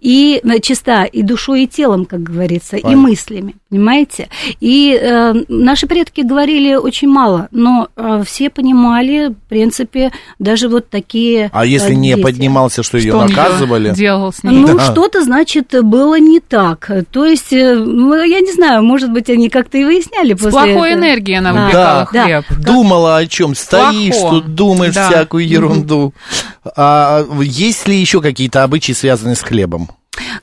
и 0.00 0.40
э, 0.42 0.60
чиста 0.60 1.04
и 1.04 1.22
душой, 1.22 1.64
и 1.64 1.66
телом, 1.66 2.04
как 2.04 2.22
говорится, 2.22 2.72
Понятно. 2.72 2.90
и 2.90 2.94
мыслями, 2.96 3.54
понимаете? 3.68 4.28
И 4.60 4.98
э, 5.00 5.34
наши 5.48 5.86
предки 5.86 6.22
говорили 6.22 6.74
очень 6.74 7.08
мало, 7.08 7.48
но 7.50 7.88
э, 7.96 8.22
все 8.26 8.50
понимали, 8.50 9.28
в 9.28 9.48
принципе, 9.48 10.10
даже 10.38 10.68
вот 10.68 10.88
такие. 10.90 11.50
А 11.52 11.64
если 11.64 11.92
э, 11.92 11.96
не 11.96 12.16
поднимался, 12.16 12.82
что, 12.82 12.98
что 12.98 13.06
ее 13.06 13.14
наказывали? 13.14 13.92
Делал 13.94 14.32
с 14.32 14.42
ней? 14.42 14.56
Ну 14.56 14.76
да. 14.76 14.90
что-то 14.90 15.22
значит 15.22 15.74
было 15.82 16.18
не 16.18 16.40
так. 16.40 16.90
То 17.10 17.26
есть, 17.26 17.52
э, 17.52 17.74
ну, 17.74 18.14
я 18.22 18.40
не 18.40 18.52
знаю, 18.52 18.82
может 18.82 19.12
быть, 19.12 19.30
они 19.30 19.48
как-то 19.48 19.78
и 19.78 19.84
выясняли 19.84 20.34
с 20.34 20.38
после. 20.38 20.50
плохой 20.50 20.90
этого. 20.90 21.04
энергией 21.04 21.38
она 21.38 21.52
выпекала 21.52 22.08
да, 22.12 22.24
хлеб. 22.24 22.44
Да. 22.50 22.72
Думала 22.72 23.16
о 23.18 23.26
чем? 23.26 23.54
Стоишь, 23.54 24.16
Плохо. 24.16 24.36
тут 24.36 24.54
думаешь 24.54 24.94
да. 24.94 25.08
всякую 25.08 25.46
ерунду. 25.46 26.14
А 26.64 27.24
есть 27.40 27.88
ли 27.88 27.98
еще 27.98 28.20
какие-то 28.20 28.62
обычаи, 28.62 28.92
связанные 28.92 29.36
с 29.36 29.42
хлебом? 29.42 29.90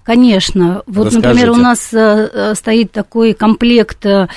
Конечно. 0.04 0.84
Вот, 0.88 1.08
Расскажите. 1.08 1.28
например, 1.28 1.52
у 1.52 1.56
нас 1.56 1.94
э, 1.94 2.30
э, 2.34 2.56
стоит 2.56 2.92
такой 2.92 3.34
комплект 3.34 4.06
э, 4.06 4.28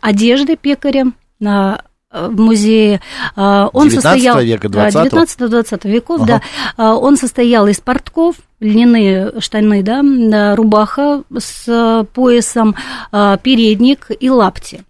одежды 0.00 0.56
пекаря 0.56 1.06
на 1.40 1.82
в 2.10 2.38
музее. 2.38 3.00
Он 3.36 3.88
19 3.88 3.92
состоял, 3.94 4.38
века, 4.38 4.68
20 4.68 5.14
19-20 5.14 5.88
веков, 5.88 6.20
ага. 6.20 6.42
да. 6.76 6.94
Он 6.94 7.16
состоял 7.16 7.66
из 7.68 7.80
портков, 7.80 8.36
льняные 8.60 9.40
штаны, 9.40 9.82
да, 9.82 10.54
рубаха 10.54 11.22
с 11.34 12.06
поясом, 12.12 12.76
передник 13.10 14.10
и 14.20 14.28
лапти. 14.28 14.84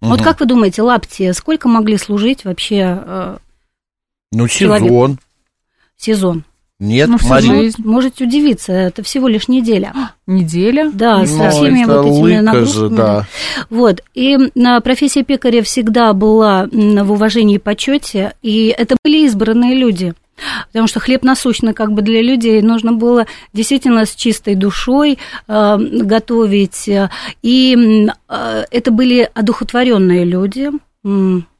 Угу. 0.00 0.10
Вот 0.10 0.22
как 0.22 0.38
вы 0.38 0.46
думаете, 0.46 0.82
лапти 0.82 1.32
сколько 1.32 1.68
могли 1.68 1.98
служить 1.98 2.44
вообще? 2.44 3.00
Ну, 4.30 4.46
сезон. 4.46 4.78
Человеку? 4.78 5.18
Сезон. 6.04 6.44
Нет, 6.80 7.08
ну, 7.08 7.18
Мария. 7.28 7.72
Можете 7.78 8.24
удивиться, 8.24 8.72
это 8.72 9.02
всего 9.04 9.28
лишь 9.28 9.46
неделя. 9.48 9.92
Неделя? 10.26 10.90
Да, 10.92 11.18
Но 11.18 11.26
со 11.26 11.50
всеми 11.50 11.84
вот 11.84 12.06
этими 12.06 12.40
нагрузками. 12.40 12.88
Же, 12.88 12.94
да. 12.94 13.26
Вот, 13.70 14.02
и 14.12 14.36
на 14.54 14.80
профессия 14.80 15.22
пекаря 15.22 15.62
всегда 15.62 16.12
была 16.12 16.68
в 16.70 17.12
уважении 17.12 17.56
и 17.56 17.60
почете, 17.60 18.34
и 18.42 18.74
это 18.76 18.96
были 19.04 19.24
избранные 19.24 19.76
люди. 19.76 20.14
Потому 20.66 20.88
что 20.88 20.98
хлеб 20.98 21.22
насущный 21.22 21.74
как 21.74 21.92
бы 21.92 22.02
для 22.02 22.20
людей 22.20 22.60
нужно 22.60 22.92
было 22.92 23.26
действительно 23.52 24.04
с 24.04 24.16
чистой 24.16 24.56
душой 24.56 25.18
э, 25.46 25.76
готовить. 25.78 26.90
И 27.42 28.08
э, 28.28 28.64
это 28.68 28.90
были 28.90 29.30
одухотворенные 29.32 30.24
люди, 30.24 30.70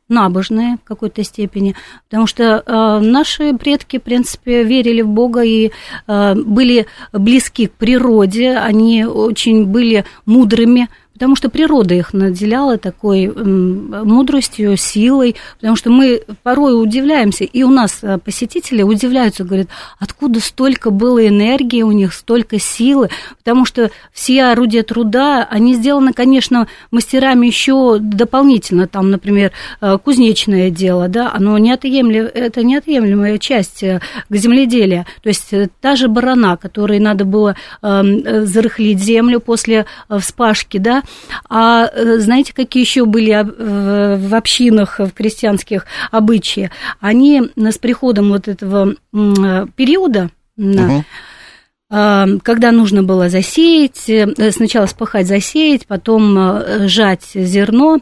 набожные 0.09 0.77
в 0.77 0.87
какой-то 0.87 1.25
степени, 1.25 1.75
потому 2.09 2.27
что 2.27 2.63
э, 2.65 2.99
наши 3.01 3.55
предки, 3.55 3.99
в 3.99 4.03
принципе, 4.03 4.63
верили 4.63 5.03
в 5.03 5.09
Бога 5.09 5.43
и 5.43 5.71
э, 6.07 6.35
были 6.35 6.87
близки 7.13 7.67
к 7.67 7.73
природе, 7.73 8.57
они 8.57 9.05
очень 9.05 9.67
были 9.67 10.05
мудрыми, 10.27 10.89
потому 11.15 11.37
что 11.37 11.49
природа 11.49 11.95
их 11.95 12.13
наделяла 12.13 12.77
такой 12.77 13.33
мудростью, 13.33 14.77
силой, 14.77 15.37
потому 15.57 15.77
что 15.77 15.91
мы 15.91 16.23
порой 16.43 16.81
удивляемся, 16.81 17.45
и 17.45 17.63
у 17.63 17.71
нас 17.71 18.01
э, 18.03 18.19
посетители 18.19 18.83
удивляются, 18.83 19.45
говорят, 19.45 19.69
откуда 19.99 20.41
столько 20.41 20.91
было 20.91 21.27
энергии 21.27 21.83
у 21.83 21.93
них, 21.93 22.13
столько 22.13 22.59
силы, 22.59 23.11
потому 23.39 23.65
что 23.65 23.91
все 24.13 24.45
орудия 24.45 24.83
труда, 24.83 25.47
они 25.49 25.75
сделаны, 25.75 26.13
конечно, 26.13 26.67
мастерами 26.91 27.47
еще 27.47 27.99
дополнительно, 28.01 28.89
там, 28.89 29.11
например, 29.11 29.53
э, 29.81 29.99
кузнечное 30.03 30.71
дело, 30.71 31.09
да, 31.09 31.33
оно 31.33 31.57
неотъемлем, 31.59 32.25
это 32.25 32.65
неотъемлемая 32.65 33.39
часть 33.39 33.83
э, 33.85 34.01
к 34.29 34.35
земледелию, 34.35 35.07
то 35.23 35.29
есть 35.29 35.53
та 35.81 35.95
же 35.95 36.09
барана, 36.09 36.57
которой 36.57 36.99
надо 36.99 37.25
было 37.25 37.55
эм, 37.83 38.47
зарыхлить 38.47 38.99
землю 38.99 39.41
после 39.41 39.87
вспашки, 40.09 40.79
да, 40.79 41.04
а 41.49 41.87
э, 41.87 42.19
знаете, 42.19 42.53
какие 42.55 42.83
еще 42.83 43.05
были 43.05 43.33
в 43.35 44.35
общинах, 44.35 44.99
в 44.99 45.11
крестьянских 45.11 45.87
обычаи? 46.11 46.71
Они 47.01 47.51
с 47.57 47.79
приходом 47.79 48.31
вот 48.31 48.49
этого 48.49 48.95
периода, 49.13 50.31
угу 50.57 51.05
когда 52.43 52.73
нужно 52.73 53.05
было 53.05 53.29
засеять, 53.29 54.09
э, 54.09 54.51
сначала 54.51 54.87
спахать, 54.87 55.29
засеять, 55.29 55.87
потом 55.87 56.37
э, 56.37 56.89
жать 56.89 57.31
зерно, 57.35 58.01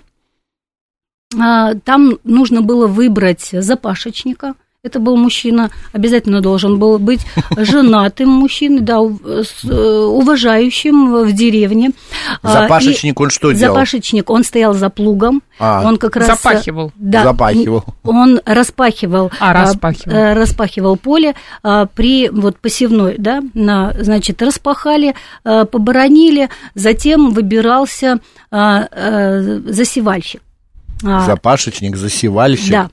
а, 1.38 1.74
там 1.74 2.18
нужно 2.24 2.62
было 2.62 2.86
выбрать 2.86 3.48
запашечника, 3.52 4.54
это 4.84 4.98
был 4.98 5.16
мужчина, 5.16 5.70
обязательно 5.92 6.40
должен 6.40 6.80
был 6.80 6.98
быть 6.98 7.24
женатым 7.56 8.28
мужчиной, 8.30 8.80
да, 8.80 8.94
э, 8.94 9.44
уважающим 9.70 11.24
в 11.24 11.32
деревне. 11.32 11.92
А, 12.42 12.62
запашечник 12.62 13.20
он 13.20 13.30
что 13.30 13.52
делал? 13.52 13.76
Запашечник, 13.76 14.28
он 14.28 14.42
стоял 14.42 14.74
за 14.74 14.90
плугом, 14.90 15.44
а, 15.60 15.86
он 15.86 15.98
как 15.98 16.16
раз... 16.16 16.26
Запахивал. 16.26 16.90
Да, 16.96 17.22
запахивал. 17.22 17.84
Он 18.02 18.40
распахивал, 18.44 19.30
а, 19.38 19.52
распахивал. 19.52 20.16
Э, 20.16 20.32
распахивал 20.34 20.96
поле 20.96 21.34
при 21.94 22.28
вот 22.30 22.58
посевной, 22.58 23.14
да, 23.18 23.42
на, 23.54 23.94
значит, 23.98 24.42
распахали, 24.42 25.14
поборонили, 25.44 26.48
затем 26.74 27.30
выбирался 27.30 28.18
засевальщик. 28.50 30.42
Запашечник, 31.02 31.96
засевальщик. 31.96 32.70
Да. 32.72 32.90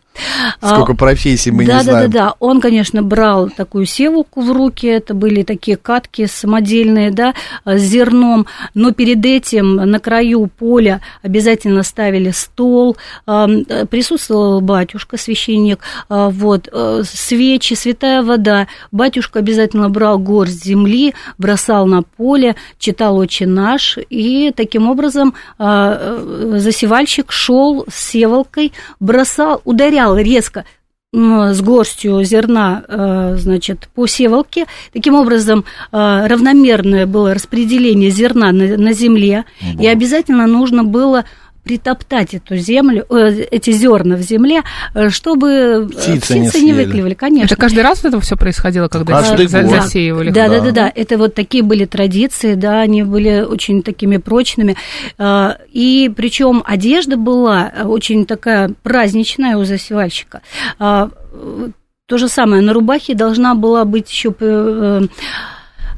Сколько 0.57 0.93
а, 0.93 0.95
профессий 0.95 1.51
мы 1.51 1.65
да, 1.65 1.77
не 1.77 1.83
знаем. 1.83 2.11
Да, 2.11 2.19
да, 2.19 2.25
да. 2.25 2.35
Он, 2.39 2.61
конечно, 2.61 3.01
брал 3.01 3.49
такую 3.49 3.85
севуку 3.85 4.41
в 4.41 4.51
руки, 4.51 4.87
это 4.87 5.13
были 5.13 5.43
такие 5.43 5.77
катки 5.77 6.25
самодельные, 6.25 7.11
да, 7.11 7.33
с 7.65 7.81
зерном, 7.81 8.45
но 8.73 8.91
перед 8.91 9.25
этим 9.25 9.75
на 9.75 9.99
краю 9.99 10.47
поля 10.47 11.01
обязательно 11.21 11.83
ставили 11.83 12.31
стол, 12.31 12.97
присутствовал 13.25 14.61
батюшка, 14.61 15.17
священник, 15.17 15.79
а, 16.07 16.29
вот, 16.29 16.69
э, 16.71 17.01
свечи, 17.05 17.73
святая 17.73 18.23
вода. 18.23 18.67
Батюшка 18.91 19.39
обязательно 19.39 19.89
брал 19.89 20.19
горсть 20.19 20.63
земли, 20.63 21.13
бросал 21.37 21.85
на 21.85 22.03
поле, 22.03 22.55
читал 22.77 23.17
«Отче 23.17 23.45
наш», 23.45 23.97
и 24.09 24.51
таким 24.55 24.89
образом 24.89 25.33
а, 25.57 25.97
э, 25.99 26.57
засевальщик 26.59 27.31
шел 27.31 27.85
с 27.89 28.09
севалкой, 28.09 28.73
бросал, 28.99 29.61
ударял 29.65 30.08
ударял 30.11 30.17
резко 30.17 30.65
с 31.11 31.61
горстью 31.61 32.23
зерна, 32.23 32.83
э, 32.87 33.35
значит, 33.37 33.89
по 33.95 34.05
севалке. 34.05 34.65
Таким 34.93 35.15
образом, 35.15 35.65
э, 35.91 36.27
равномерное 36.27 37.07
было 37.07 37.33
распределение 37.33 38.11
зерна 38.11 38.51
на, 38.51 38.77
на 38.77 38.93
земле, 38.93 39.45
угу. 39.59 39.81
и 39.81 39.87
обязательно 39.87 40.45
нужно 40.45 40.83
было 40.83 41.25
притоптать 41.69 42.33
эту 42.33 42.57
землю, 42.57 43.05
э, 43.11 43.45
эти 43.51 43.69
зерна 43.69 44.15
в 44.15 44.21
земле, 44.21 44.63
э, 44.95 45.09
чтобы 45.09 45.87
птицы, 45.87 46.33
птицы 46.33 46.61
не, 46.61 46.71
не 46.71 46.73
выклевали, 46.73 47.13
конечно. 47.13 47.45
Это 47.45 47.55
каждый 47.55 47.83
раз 47.83 48.03
это 48.03 48.19
все 48.19 48.35
происходило, 48.35 48.87
когда 48.87 49.21
за, 49.21 49.35
год. 49.35 49.47
засеивали? 49.47 50.31
Да, 50.31 50.49
да, 50.49 50.61
да, 50.61 50.71
да, 50.71 50.91
это 50.95 51.19
вот 51.19 51.35
такие 51.35 51.61
были 51.61 51.85
традиции, 51.85 52.55
да, 52.55 52.81
они 52.81 53.03
были 53.03 53.41
очень 53.41 53.83
такими 53.83 54.17
прочными, 54.17 54.77
э, 55.19 55.49
и 55.71 56.11
причем 56.17 56.63
одежда 56.65 57.17
была 57.17 57.71
очень 57.85 58.25
такая 58.25 58.71
праздничная 58.81 59.55
у 59.55 59.63
засевальщика. 59.63 60.41
То 60.79 62.17
же 62.17 62.27
самое, 62.27 62.63
на 62.63 62.73
рубахе 62.73 63.13
должна 63.13 63.53
была 63.53 63.85
быть 63.85 64.09
еще 64.09 64.33
Э, 64.39 65.01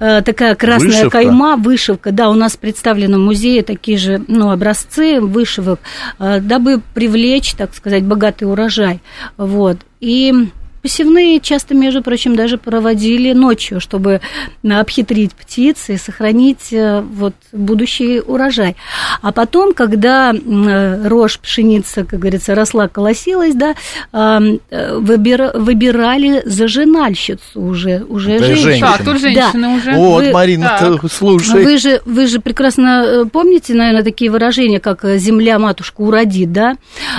такая 0.01 0.55
красная 0.55 0.87
вышивка. 0.87 1.09
кайма, 1.09 1.57
вышивка. 1.57 2.11
Да, 2.11 2.29
у 2.29 2.33
нас 2.33 2.57
представлены 2.57 3.17
в 3.17 3.21
музее 3.21 3.61
такие 3.61 3.97
же 3.97 4.23
ну, 4.27 4.49
образцы 4.49 5.21
вышивок, 5.21 5.79
э, 6.17 6.39
дабы 6.39 6.81
привлечь, 6.93 7.53
так 7.53 7.75
сказать, 7.75 8.03
богатый 8.03 8.45
урожай. 8.45 9.01
Вот. 9.37 9.77
И 9.99 10.49
Посевные 10.81 11.39
часто, 11.39 11.75
между 11.75 12.01
прочим, 12.01 12.35
даже 12.35 12.57
проводили 12.57 13.33
ночью, 13.33 13.79
чтобы 13.79 14.19
обхитрить 14.67 15.33
птиц 15.33 15.89
и 15.89 15.97
сохранить 15.97 16.71
э, 16.73 17.01
вот, 17.01 17.35
будущий 17.51 18.19
урожай. 18.19 18.75
А 19.21 19.31
потом, 19.31 19.73
когда 19.73 20.33
э, 20.33 21.07
рожь, 21.07 21.39
пшеница, 21.39 22.03
как 22.03 22.19
говорится, 22.19 22.55
росла, 22.55 22.87
колосилась, 22.87 23.53
да, 23.53 23.75
э, 24.11 24.57
выбирали 24.97 26.41
зажинальщицу 26.45 27.61
уже, 27.61 28.03
уже 28.09 28.39
женщину. 28.39 28.87
Так, 28.87 29.05
тут 29.05 29.19
женщина 29.19 29.67
да. 29.67 29.69
уже. 29.75 29.91
Вот, 29.91 30.23
вы, 30.23 30.31
Марина, 30.31 30.77
так. 30.79 31.11
слушай. 31.11 31.63
Вы 31.63 31.77
же, 31.77 32.01
вы 32.05 32.25
же 32.25 32.39
прекрасно 32.39 33.29
помните, 33.31 33.75
наверное, 33.75 34.03
такие 34.03 34.31
выражения, 34.31 34.79
как 34.79 35.05
«земля 35.17 35.59
матушку 35.59 36.07
уродит», 36.07 36.51
да? 36.51 36.77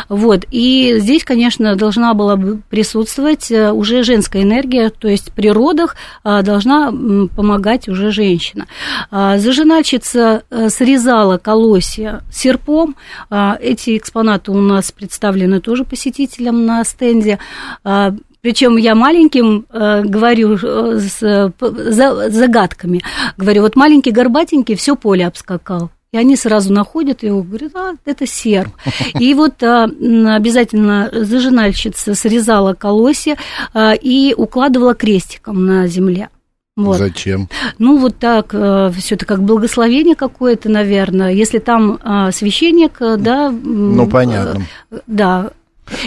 Вот, 0.08 0.46
и 0.50 0.96
здесь, 0.98 1.22
конечно, 1.22 1.76
должна 1.76 2.14
была 2.14 2.34
бы 2.34 2.60
присутствовать 2.68 3.51
Э, 3.51 3.51
уже 3.52 4.02
женская 4.02 4.42
энергия, 4.42 4.90
то 4.90 5.08
есть 5.08 5.32
при 5.32 5.50
родах 5.50 5.96
э, 6.24 6.42
должна 6.42 6.92
помогать 7.34 7.88
уже 7.88 8.10
женщина. 8.10 8.66
А, 9.10 9.38
зажинальщица 9.38 10.42
э, 10.50 10.68
срезала 10.68 11.38
колосья 11.38 12.22
серпом. 12.30 12.96
А, 13.30 13.56
эти 13.60 13.96
экспонаты 13.96 14.50
у 14.50 14.60
нас 14.60 14.92
представлены 14.92 15.60
тоже 15.60 15.84
посетителям 15.84 16.66
на 16.66 16.84
стенде. 16.84 17.38
А, 17.84 18.14
причем 18.40 18.76
я 18.76 18.94
маленьким 18.94 19.66
э, 19.70 20.02
говорю 20.02 20.58
с 20.58 21.20
за, 21.60 22.30
загадками. 22.30 23.02
Говорю, 23.36 23.62
вот 23.62 23.76
маленький 23.76 24.10
горбатенький 24.10 24.74
все 24.74 24.96
поле 24.96 25.26
обскакал. 25.26 25.90
И 26.12 26.18
они 26.18 26.36
сразу 26.36 26.72
находят 26.72 27.22
его, 27.22 27.42
говорят, 27.42 27.74
а, 27.74 27.94
это 28.04 28.26
серп. 28.26 28.70
И 29.18 29.32
вот 29.32 29.62
а, 29.62 29.84
обязательно 29.84 31.10
зажинальщица 31.10 32.14
срезала 32.14 32.74
колосья 32.74 33.38
а, 33.72 33.94
и 33.94 34.34
укладывала 34.36 34.94
крестиком 34.94 35.64
на 35.64 35.86
земле. 35.86 36.28
Вот. 36.76 36.98
Зачем? 36.98 37.48
Ну, 37.78 37.98
вот 37.98 38.16
так, 38.18 38.54
э, 38.54 38.90
все 38.96 39.14
это 39.14 39.26
как 39.26 39.42
благословение 39.42 40.14
какое-то, 40.14 40.70
наверное. 40.70 41.30
Если 41.30 41.58
там 41.58 41.98
а, 42.02 42.32
священник, 42.32 42.96
э, 43.00 43.16
да... 43.18 43.50
Ну, 43.50 44.08
понятно. 44.08 44.66
Да, 45.06 45.50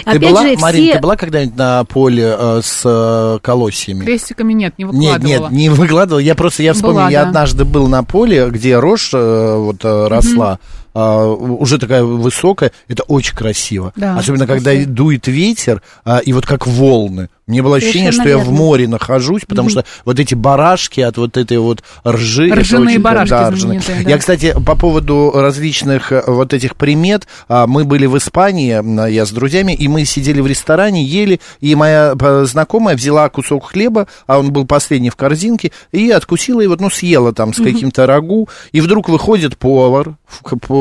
ты 0.06 0.12
Опять 0.18 0.30
была, 0.30 0.42
же, 0.48 0.58
Марин, 0.58 0.84
все... 0.84 0.94
ты 0.94 1.00
была 1.00 1.16
когда-нибудь 1.16 1.58
на 1.58 1.84
поле 1.86 2.36
э, 2.38 2.62
с 2.64 2.82
э, 2.86 3.40
колосьями? 3.42 4.04
Крестиками 4.06 4.54
нет, 4.54 4.76
не 4.78 4.86
выкладывала. 4.86 5.28
Нет, 5.28 5.42
нет, 5.42 5.52
не 5.52 5.70
выкладывала. 5.70 6.20
Я 6.20 6.36
просто, 6.36 6.64
я 6.64 6.74
вспомнил, 6.74 7.00
была, 7.02 7.10
я 7.10 7.24
да. 7.24 7.30
однажды 7.30 7.66
был 7.66 7.88
на 7.88 8.04
поле, 8.04 8.50
где 8.50 8.78
рожь 8.80 9.12
э, 9.14 9.56
вот 9.58 9.84
э, 9.84 10.08
росла. 10.08 10.60
Mm-hmm 10.62 10.86
а, 10.96 11.28
уже 11.28 11.78
такая 11.78 12.04
высокая, 12.04 12.72
это 12.88 13.04
очень 13.04 13.36
красиво. 13.36 13.92
Да, 13.98 14.18
Особенно, 14.18 14.48
когда 14.48 14.74
дует 14.86 15.28
ветер, 15.28 15.82
а, 16.06 16.20
и 16.20 16.32
вот 16.32 16.46
как 16.46 16.66
волны. 16.66 17.30
Мне 17.48 17.62
было 17.62 17.78
ощущение, 17.78 18.12
Совершенно 18.12 18.24
что 18.24 18.30
верно. 18.30 18.44
я 18.44 18.50
в 18.50 18.54
море 18.54 18.88
нахожусь, 18.88 19.44
потому 19.48 19.68
mm-hmm. 19.68 19.72
что 19.72 19.86
вот 20.04 20.20
эти 20.20 20.34
барашки 20.34 21.02
от 21.02 21.18
вот 21.18 21.38
этой 21.38 21.60
вот 21.60 21.84
ржи... 22.08 22.52
Ржаные 22.52 22.96
очень, 22.96 23.02
барашки 23.02 23.30
да, 23.30 23.52
да. 23.52 24.10
Я, 24.10 24.18
кстати, 24.18 24.56
по 24.66 24.76
поводу 24.76 25.32
различных 25.32 26.12
э, 26.12 26.24
вот 26.26 26.54
этих 26.54 26.76
примет, 26.76 27.28
а, 27.48 27.68
мы 27.68 27.84
были 27.84 28.08
в 28.08 28.18
Испании, 28.18 29.10
я 29.12 29.26
с 29.28 29.32
друзьями, 29.32 29.74
и 29.74 29.88
мы 29.88 30.06
сидели 30.06 30.42
в 30.42 30.48
ресторане, 30.48 31.04
ели, 31.04 31.40
и 31.60 31.76
моя 31.76 32.16
э, 32.20 32.46
знакомая 32.46 32.96
взяла 32.96 33.30
кусок 33.30 33.68
хлеба, 33.68 34.08
а 34.26 34.40
он 34.40 34.52
был 34.52 34.66
последний 34.66 35.12
в 35.12 35.16
корзинке, 35.16 35.72
и 35.92 36.10
откусила 36.10 36.62
его, 36.62 36.76
ну, 36.80 36.90
съела 36.90 37.32
там 37.32 37.54
с 37.54 37.60
mm-hmm. 37.60 37.74
каким-то 37.74 38.08
рагу, 38.08 38.50
и 38.72 38.82
вдруг 38.82 39.08
выходит 39.08 39.56
повар, 39.58 40.16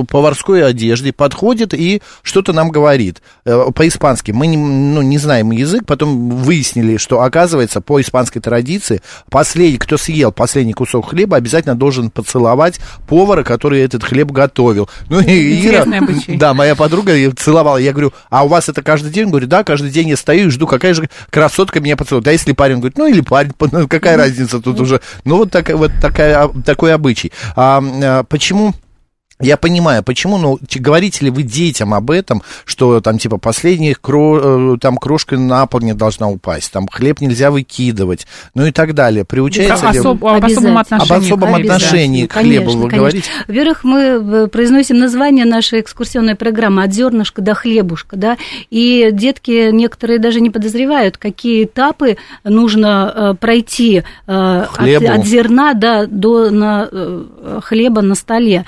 поварской 0.08 0.64
одежде, 0.66 1.12
подходит 1.12 1.74
и 1.74 2.00
что-то 2.22 2.54
нам 2.54 2.70
говорит. 2.70 3.20
Э, 3.44 3.66
по-испански. 3.74 4.30
Мы 4.30 4.46
не, 4.46 4.56
ну, 4.56 5.02
не 5.02 5.18
знаем 5.18 5.50
язык, 5.50 5.84
потом 5.86 6.30
вы 6.30 6.53
выяснили, 6.54 6.96
что, 6.98 7.22
оказывается, 7.22 7.80
по 7.80 8.00
испанской 8.00 8.40
традиции, 8.40 9.02
последний, 9.28 9.78
кто 9.78 9.96
съел 9.96 10.30
последний 10.30 10.72
кусок 10.72 11.10
хлеба, 11.10 11.36
обязательно 11.36 11.74
должен 11.74 12.10
поцеловать 12.10 12.78
повара, 13.08 13.42
который 13.42 13.80
этот 13.80 14.04
хлеб 14.04 14.30
готовил. 14.30 14.88
Ну, 15.08 15.20
и 15.20 15.66
Ира, 15.66 15.84
да, 16.28 16.54
моя 16.54 16.76
подруга 16.76 17.12
целовала. 17.32 17.78
Я 17.78 17.92
говорю, 17.92 18.12
а 18.30 18.44
у 18.44 18.48
вас 18.48 18.68
это 18.68 18.82
каждый 18.82 19.10
день? 19.10 19.28
Говорю, 19.28 19.48
да, 19.48 19.64
каждый 19.64 19.90
день 19.90 20.08
я 20.08 20.16
стою 20.16 20.46
и 20.46 20.50
жду, 20.50 20.66
какая 20.66 20.94
же 20.94 21.08
красотка 21.30 21.80
меня 21.80 21.96
поцелует. 21.96 22.24
Да, 22.24 22.30
если 22.30 22.52
парень 22.52 22.76
говорит, 22.76 22.98
ну 22.98 23.06
или 23.06 23.20
парень, 23.20 23.52
какая 23.88 24.16
разница 24.16 24.60
тут 24.60 24.80
уже. 24.80 25.00
Ну, 25.24 25.38
вот, 25.38 25.50
так, 25.50 25.70
вот 25.70 25.90
такая, 26.00 26.48
такой 26.64 26.94
обычай. 26.94 27.32
А, 27.56 27.82
а 27.82 28.24
почему 28.24 28.74
я 29.40 29.56
понимаю, 29.56 30.04
почему, 30.04 30.38
ну, 30.38 30.58
говорите 30.76 31.24
ли 31.24 31.30
вы 31.30 31.42
детям 31.42 31.92
об 31.92 32.12
этом, 32.12 32.42
что 32.64 33.00
там, 33.00 33.18
типа, 33.18 33.38
последняя 33.38 33.96
кро, 34.00 34.74
э, 34.74 34.76
там 34.80 34.96
крошка 34.96 35.36
на 35.36 35.66
пол 35.66 35.80
не 35.80 35.92
должна 35.92 36.28
упасть, 36.28 36.70
там 36.70 36.86
хлеб 36.86 37.20
нельзя 37.20 37.50
выкидывать, 37.50 38.28
ну 38.54 38.64
и 38.64 38.70
так 38.70 38.94
далее. 38.94 39.24
Приучается 39.24 39.90
ли... 39.90 39.98
Особ, 39.98 40.24
об 40.24 40.44
особом 40.44 40.78
отношении, 40.78 41.12
об 41.12 41.22
особом 41.22 41.54
отношении 41.56 42.26
к 42.26 42.32
хлебу 42.32 42.66
конечно, 42.66 42.80
вы 42.80 42.88
конечно. 42.88 42.98
говорите? 42.98 43.30
Во-первых, 43.48 43.84
мы 43.84 44.00
э, 44.00 44.46
произносим 44.46 44.98
название 44.98 45.44
нашей 45.46 45.80
экскурсионной 45.80 46.36
программы 46.36 46.84
«От 46.84 46.92
зернышка 46.92 47.42
до 47.42 47.54
хлебушка», 47.54 48.16
да, 48.16 48.36
и 48.70 49.10
детки 49.10 49.70
некоторые 49.72 50.20
даже 50.20 50.40
не 50.40 50.50
подозревают, 50.50 51.16
какие 51.16 51.64
этапы 51.64 52.18
нужно 52.44 53.12
э, 53.14 53.34
пройти 53.40 54.04
от, 54.26 54.78
от 54.78 55.26
зерна 55.26 55.74
да, 55.74 56.06
до 56.06 56.50
на, 56.50 56.88
хлеба 57.62 58.00
на 58.00 58.14
столе 58.14 58.64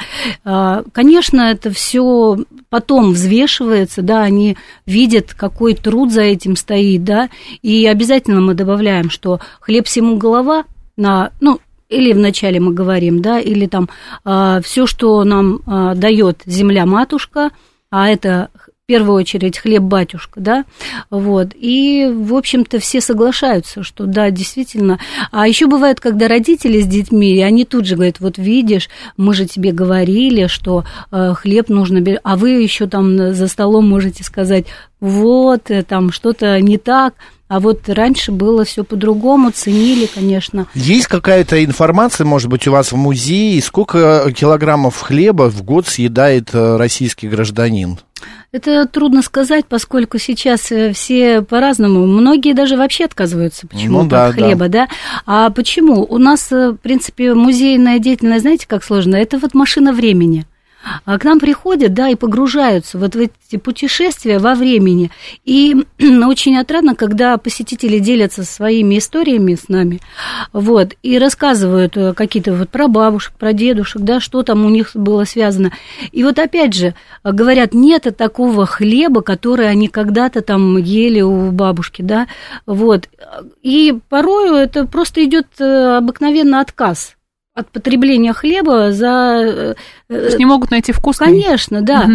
конечно, 0.93 1.43
это 1.43 1.71
все 1.71 2.39
потом 2.71 3.13
взвешивается, 3.13 4.03
да, 4.03 4.23
они 4.23 4.57
видят, 4.87 5.35
какой 5.35 5.75
труд 5.75 6.13
за 6.13 6.23
этим 6.23 6.57
стоит, 6.57 7.05
да, 7.05 7.29
и 7.63 7.87
обязательно 7.87 8.41
мы 8.41 8.55
добавляем, 8.55 9.11
что 9.11 9.41
хлеб 9.61 9.87
всему 9.87 10.17
голова 10.17 10.65
на, 10.97 11.31
ну, 11.41 11.61
или 11.89 12.13
вначале 12.13 12.61
мы 12.61 12.73
говорим, 12.73 13.23
да, 13.23 13.39
или 13.39 13.67
там 13.67 13.89
а, 14.25 14.61
все, 14.61 14.87
что 14.87 15.23
нам 15.25 15.61
а, 15.67 15.95
дает 15.95 16.43
земля 16.47 16.87
матушка, 16.87 17.51
а 17.91 18.09
это 18.09 18.51
в 18.87 18.89
первую 18.89 19.17
очередь 19.17 19.59
хлеб 19.59 19.83
батюшка, 19.83 20.39
да, 20.39 20.65
вот, 21.11 21.49
и, 21.57 22.09
в 22.09 22.37
общем-то, 22.37 22.79
все 22.79 23.01
соглашаются, 23.01 23.83
что 23.83 24.07
да, 24.07 24.31
действительно, 24.31 25.01
а 25.33 25.49
еще 25.49 25.67
бывает, 25.67 25.99
когда 25.99 26.29
родители 26.29 26.81
с 26.81 26.87
детьми, 26.87 27.35
и 27.35 27.41
они 27.41 27.65
тут 27.65 27.85
же 27.85 27.97
говорят, 27.97 28.21
вот 28.21 28.39
видишь, 28.39 28.89
мы 29.17 29.35
же 29.35 29.47
тебе 29.47 29.73
говорили, 29.73 30.47
что 30.47 30.85
э, 31.11 31.33
хлеб 31.35 31.69
нужно, 31.69 32.01
а 32.23 32.37
вы 32.37 32.51
еще 32.63 32.87
там 32.87 33.35
за 33.35 33.49
столом 33.49 33.89
можете 33.89 34.23
сказать, 34.23 34.67
вот, 35.01 35.69
э, 35.73 35.83
там 35.83 36.13
что-то 36.13 36.61
не 36.61 36.79
так, 36.79 37.15
а 37.49 37.61
вот 37.61 37.89
раньше 37.89 38.33
было 38.33 38.65
все 38.65 38.83
по-другому, 38.83 39.51
ценили, 39.53 40.07
конечно. 40.07 40.67
Есть 40.75 41.07
какая-то 41.07 41.65
информация, 41.65 42.25
может 42.25 42.49
быть, 42.49 42.67
у 42.67 42.73
вас 42.73 42.91
в 42.91 42.97
музее, 42.97 43.63
сколько 43.63 44.33
килограммов 44.37 45.01
хлеба 45.01 45.51
в 45.51 45.63
год 45.63 45.87
съедает 45.87 46.51
э, 46.53 46.77
российский 46.77 47.29
гражданин? 47.29 47.99
Это 48.51 48.87
трудно 48.87 49.23
сказать, 49.23 49.67
поскольку 49.67 50.19
сейчас 50.19 50.73
э, 50.73 50.93
все 50.93 51.43
по-разному. 51.43 52.07
Многие 52.07 52.53
даже 52.53 52.77
вообще 52.77 53.05
отказываются 53.05 53.67
почему-то 53.67 54.05
ну, 54.05 54.09
да, 54.09 54.27
от 54.27 54.35
хлеба, 54.35 54.69
да. 54.69 54.87
да. 54.87 54.89
А 55.27 55.51
почему? 55.51 56.05
У 56.09 56.19
нас, 56.19 56.51
э, 56.51 56.71
в 56.71 56.77
принципе, 56.77 57.35
музейная 57.35 57.99
деятельность, 57.99 58.43
знаете, 58.43 58.67
как 58.67 58.83
сложно? 58.83 59.15
Это 59.15 59.39
вот 59.39 59.55
машина 59.55 59.93
времени 59.93 60.47
к 61.05 61.25
нам 61.25 61.41
приходят, 61.41 61.95
да, 61.95 62.09
и 62.09 62.15
погружаются 62.15 62.99
вот 62.99 63.15
в 63.15 63.19
эти 63.19 63.57
путешествия 63.57 64.39
во 64.39 64.55
времени. 64.55 65.11
И 65.45 65.77
очень 65.99 66.59
отрадно, 66.59 66.95
когда 66.95 67.37
посетители 67.39 67.99
делятся 67.99 68.45
своими 68.45 68.99
историями 68.99 69.55
с 69.55 69.69
нами, 69.69 70.01
вот, 70.53 70.95
и 71.03 71.19
рассказывают 71.19 71.97
э, 71.97 72.15
какие-то 72.15 72.55
вот 72.55 72.71
про 72.71 72.89
бабушек, 72.89 73.35
про 73.39 73.53
дедушек, 73.53 74.03
да, 74.03 74.21
что 74.21 74.43
там 74.43 74.65
у 74.65 74.69
них 74.69 74.91
было 74.95 75.25
связано. 75.25 75.73
И 76.13 76.23
вот 76.23 76.39
опять 76.39 76.75
же, 76.75 76.95
говорят, 77.25 77.75
нет 77.75 78.07
такого 78.17 78.67
хлеба, 78.67 79.23
который 79.23 79.69
они 79.69 79.89
когда-то 79.89 80.43
там 80.43 80.77
ели 80.77 81.21
у 81.21 81.51
бабушки, 81.51 82.03
да, 82.03 82.27
вот. 82.67 83.09
И 83.63 83.99
порою 84.09 84.55
это 84.55 84.87
просто 84.87 85.25
идет 85.25 85.47
э, 85.59 85.97
обыкновенно 85.97 86.61
отказ 86.61 87.17
от 87.57 87.71
потребления 87.71 88.33
хлеба 88.33 88.93
за... 88.93 89.43
Э, 89.43 89.75
То 90.09 90.25
есть 90.25 90.39
не 90.39 90.45
могут 90.45 90.71
найти 90.71 90.93
вкус? 90.93 91.17
Конечно, 91.17 91.81
да. 91.81 92.09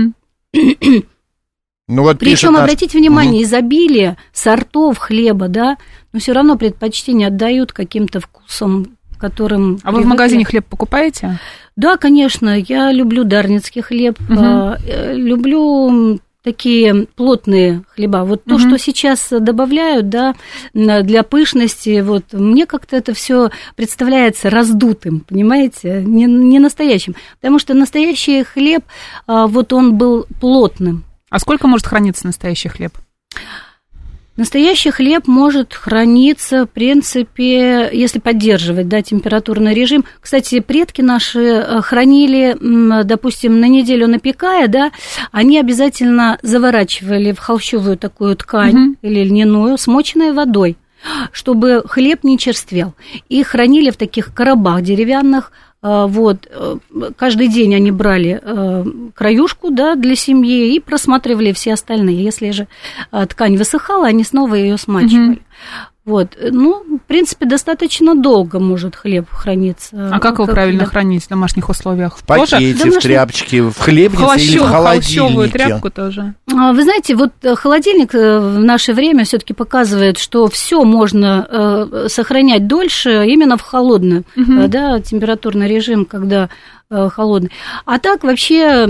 Ну, 1.87 2.03
вот 2.03 2.19
Причем, 2.19 2.53
наш... 2.53 2.61
обратите 2.61 2.97
внимание, 2.97 3.41
угу. 3.41 3.43
изобилие 3.43 4.17
сортов 4.31 4.97
хлеба, 4.97 5.49
да, 5.49 5.77
но 6.13 6.19
все 6.19 6.31
равно 6.31 6.55
предпочтение 6.55 7.27
отдают 7.27 7.73
каким-то 7.73 8.21
вкусам, 8.21 8.97
которым. 9.19 9.79
А 9.83 9.87
привыкли. 9.87 9.97
вы 9.97 10.01
в 10.03 10.07
магазине 10.07 10.45
хлеб 10.45 10.65
покупаете? 10.67 11.39
Да, 11.75 11.97
конечно, 11.97 12.57
я 12.57 12.93
люблю 12.93 13.25
дарницкий 13.25 13.81
хлеб, 13.81 14.17
угу. 14.29 14.75
люблю 15.13 16.19
такие 16.43 17.07
плотные 17.15 17.83
хлеба. 17.89 18.23
Вот 18.23 18.43
то, 18.43 18.55
угу. 18.55 18.59
что 18.59 18.77
сейчас 18.77 19.27
добавляют, 19.29 20.09
да, 20.09 20.35
для 20.73 21.23
пышности, 21.23 22.01
вот 22.01 22.33
мне 22.33 22.65
как-то 22.65 22.95
это 22.95 23.13
все 23.13 23.51
представляется 23.75 24.49
раздутым, 24.49 25.21
понимаете, 25.21 26.03
не, 26.05 26.25
не 26.25 26.59
настоящим. 26.59 27.15
Потому 27.39 27.59
что 27.59 27.73
настоящий 27.73 28.43
хлеб, 28.43 28.83
а, 29.27 29.47
вот 29.47 29.73
он 29.73 29.97
был 29.97 30.25
плотным. 30.39 31.03
А 31.29 31.39
сколько 31.39 31.67
может 31.67 31.87
храниться 31.87 32.25
настоящий 32.25 32.69
хлеб? 32.69 32.93
Настоящий 34.41 34.89
хлеб 34.89 35.27
может 35.27 35.75
храниться, 35.75 36.65
в 36.65 36.69
принципе, 36.71 37.91
если 37.93 38.17
поддерживать 38.17 38.87
да, 38.87 39.03
температурный 39.03 39.75
режим. 39.75 40.03
Кстати, 40.19 40.61
предки 40.61 41.01
наши 41.01 41.39
э, 41.39 41.81
хранили, 41.83 42.57
допустим, 43.03 43.59
на 43.59 43.67
неделю 43.67 44.07
напекая, 44.07 44.67
да, 44.67 44.91
они 45.31 45.59
обязательно 45.59 46.39
заворачивали 46.41 47.33
в 47.33 47.37
холщовую 47.37 47.99
такую 47.99 48.35
ткань 48.35 48.73
угу. 48.73 48.95
или 49.03 49.23
льняную, 49.23 49.77
смоченной 49.77 50.33
водой 50.33 50.75
чтобы 51.31 51.81
хлеб 51.87 52.23
не 52.23 52.37
черствел. 52.37 52.93
И 53.27 53.41
хранили 53.41 53.89
в 53.89 53.97
таких 53.97 54.35
коробах 54.35 54.83
деревянных, 54.83 55.51
вот, 55.81 56.47
э, 56.49 56.77
каждый 57.15 57.47
день 57.47 57.73
они 57.73 57.91
брали 57.91 58.39
э, 58.41 58.85
краюшку 59.15 59.71
да, 59.71 59.95
для 59.95 60.15
семьи 60.15 60.75
и 60.75 60.79
просматривали 60.79 61.53
все 61.53 61.73
остальные. 61.73 62.23
Если 62.23 62.51
же 62.51 62.67
э, 63.11 63.25
ткань 63.25 63.57
высыхала, 63.57 64.05
они 64.05 64.23
снова 64.23 64.55
ее 64.55 64.77
смачивали. 64.77 65.41
Вот, 66.03 66.35
ну, 66.39 66.83
в 66.97 67.07
принципе, 67.07 67.45
достаточно 67.45 68.15
долго 68.15 68.59
может 68.59 68.95
хлеб 68.95 69.29
храниться. 69.29 70.09
А 70.11 70.19
как 70.19 70.33
его 70.35 70.45
как, 70.47 70.55
правильно 70.55 70.79
да. 70.79 70.85
хранить 70.87 71.23
в 71.25 71.29
домашних 71.29 71.69
условиях? 71.69 72.17
В 72.17 72.23
пакете, 72.23 72.85
тоже? 72.85 72.99
в 72.99 73.03
тряпочке, 73.03 73.61
в 73.61 73.77
хлебнице 73.77 74.23
Холощу, 74.23 74.51
или 74.51 74.57
в 74.57 74.63
холодильнике? 74.63 75.51
тряпку 75.51 75.91
тоже. 75.91 76.33
А, 76.51 76.73
вы 76.73 76.81
знаете, 76.81 77.15
вот 77.15 77.31
э, 77.43 77.53
холодильник 77.53 78.15
э, 78.15 78.39
в 78.39 78.63
наше 78.63 78.93
время 78.93 79.25
все 79.25 79.37
таки 79.37 79.53
показывает, 79.53 80.17
что 80.17 80.47
все 80.47 80.83
можно 80.83 81.47
э, 81.47 82.07
сохранять 82.09 82.65
дольше 82.65 83.25
именно 83.27 83.57
в 83.57 83.61
холодный, 83.61 84.23
угу. 84.35 84.67
да, 84.67 84.99
температурный 85.01 85.67
режим, 85.67 86.05
когда 86.05 86.49
холодный. 86.89 87.51
А 87.85 87.99
так 87.99 88.25
вообще, 88.25 88.85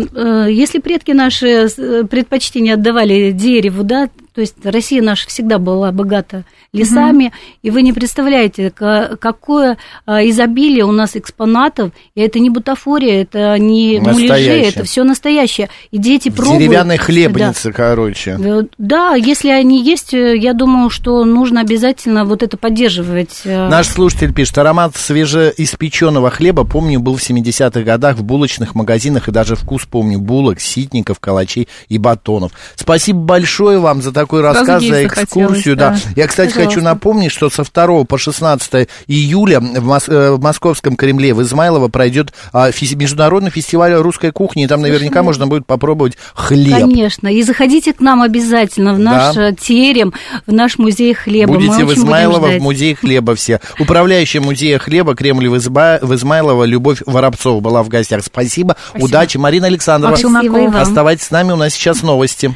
если 0.50 0.80
предки 0.80 1.12
наши 1.12 1.68
предпочтение 2.10 2.74
отдавали 2.74 3.30
дереву, 3.32 3.84
да, 3.84 4.10
то 4.34 4.42
есть 4.42 4.56
Россия 4.64 5.02
наша 5.02 5.28
всегда 5.28 5.58
была 5.58 5.92
богата 5.92 6.46
лесами, 6.74 7.26
угу. 7.26 7.34
и 7.64 7.70
вы 7.70 7.82
не 7.82 7.92
представляете, 7.92 8.72
какое 8.72 9.78
а, 10.06 10.24
изобилие 10.24 10.86
у 10.86 10.92
нас 10.94 11.18
экспонатов, 11.18 11.92
и 12.16 12.22
это 12.22 12.40
не 12.40 12.50
бутафория, 12.50 13.24
это 13.24 13.58
не 13.60 14.00
муляжи, 14.00 14.52
это 14.52 14.86
все 14.86 15.04
настоящее. 15.04 15.70
И 15.92 15.98
дети 15.98 16.30
пробуют. 16.30 16.60
Деревянной 16.60 16.98
хлебницы, 16.98 17.70
да. 17.70 17.74
короче. 17.74 18.38
Э, 18.42 18.64
да, 18.78 19.16
если 19.16 19.50
они 19.50 19.84
есть, 19.84 20.14
э, 20.14 20.38
я 20.38 20.54
думаю, 20.54 20.90
что 20.90 21.26
нужно 21.26 21.60
обязательно 21.60 22.24
вот 22.24 22.42
это 22.42 22.56
поддерживать. 22.56 23.42
Э. 23.44 23.68
Наш 23.68 23.88
слушатель 23.88 24.34
пишет, 24.34 24.58
аромат 24.58 24.96
свежеиспеченного 24.96 26.30
хлеба, 26.30 26.64
помню, 26.64 27.02
был 27.02 27.18
в 27.18 27.22
70-х 27.22 27.82
годах 27.82 28.16
в 28.16 28.24
булочных 28.24 28.76
магазинах, 28.76 29.28
и 29.28 29.32
даже 29.32 29.58
вкус 29.58 29.86
помню, 29.86 30.20
булок, 30.20 30.62
ситников, 30.62 31.20
калачей 31.20 31.68
и 31.90 31.98
батонов. 31.98 32.54
Спасибо 32.76 33.20
большое 33.20 33.80
вам 33.80 34.02
за 34.02 34.12
такой 34.22 34.42
рассказ, 34.42 34.84
за 34.84 35.06
экскурсию. 35.06 35.76
Да. 35.76 35.92
Да. 35.92 35.98
Я, 36.16 36.28
кстати, 36.28 36.50
Пожалуйста. 36.50 36.76
хочу 36.76 36.84
напомнить, 36.84 37.32
что 37.32 37.50
со 37.50 37.64
2 37.64 38.04
по 38.06 38.18
16 38.18 38.88
июля 39.08 39.60
в, 39.60 39.88
Мос- 39.88 40.12
э, 40.12 40.32
в 40.32 40.42
Московском 40.42 40.96
Кремле 40.96 41.34
в 41.34 41.42
Измайлово 41.42 41.88
пройдет 41.88 42.34
а, 42.54 42.72
фи- 42.72 42.96
международный 42.96 43.50
фестиваль 43.52 43.94
русской 43.94 44.32
кухни, 44.32 44.64
и 44.64 44.68
там 44.68 44.82
наверняка 44.82 45.20
Слушай, 45.20 45.26
можно 45.26 45.48
будет 45.48 45.66
попробовать 45.66 46.18
хлеб. 46.34 46.80
Конечно, 46.80 47.28
и 47.28 47.42
заходите 47.44 47.94
к 47.94 48.00
нам 48.00 48.22
обязательно 48.22 48.94
в 48.94 49.00
наш 49.00 49.36
да. 49.36 49.50
Э, 49.50 49.54
терем, 49.56 50.14
в 50.46 50.54
наш 50.54 50.78
музей 50.78 51.14
хлеба. 51.14 51.54
Будете 51.54 51.86
в 51.86 51.94
Измайлово, 51.94 52.48
в 52.48 52.62
музей 52.62 52.96
хлеба 52.96 53.36
все. 53.36 53.60
Управляющая 53.80 54.42
музея 54.42 54.80
хлеба 54.80 55.16
Кремль 55.16 55.50
в, 55.50 55.58
Изба... 55.58 56.00
в 56.02 56.14
Измайлово 56.16 56.64
Любовь 56.64 57.02
Воробцова 57.06 57.60
была 57.60 57.84
в 57.84 57.90
гостях. 57.90 58.24
Спасибо, 58.24 58.76
Спасибо. 58.90 59.06
удачи. 59.06 59.38
Марина 59.38 59.68
Александровна, 59.68 60.18
Спасибо. 60.18 60.80
оставайтесь 60.80 61.26
с 61.26 61.32
нами, 61.32 61.52
у 61.52 61.56
нас 61.56 61.74
сейчас 61.74 62.04
новости. 62.04 62.54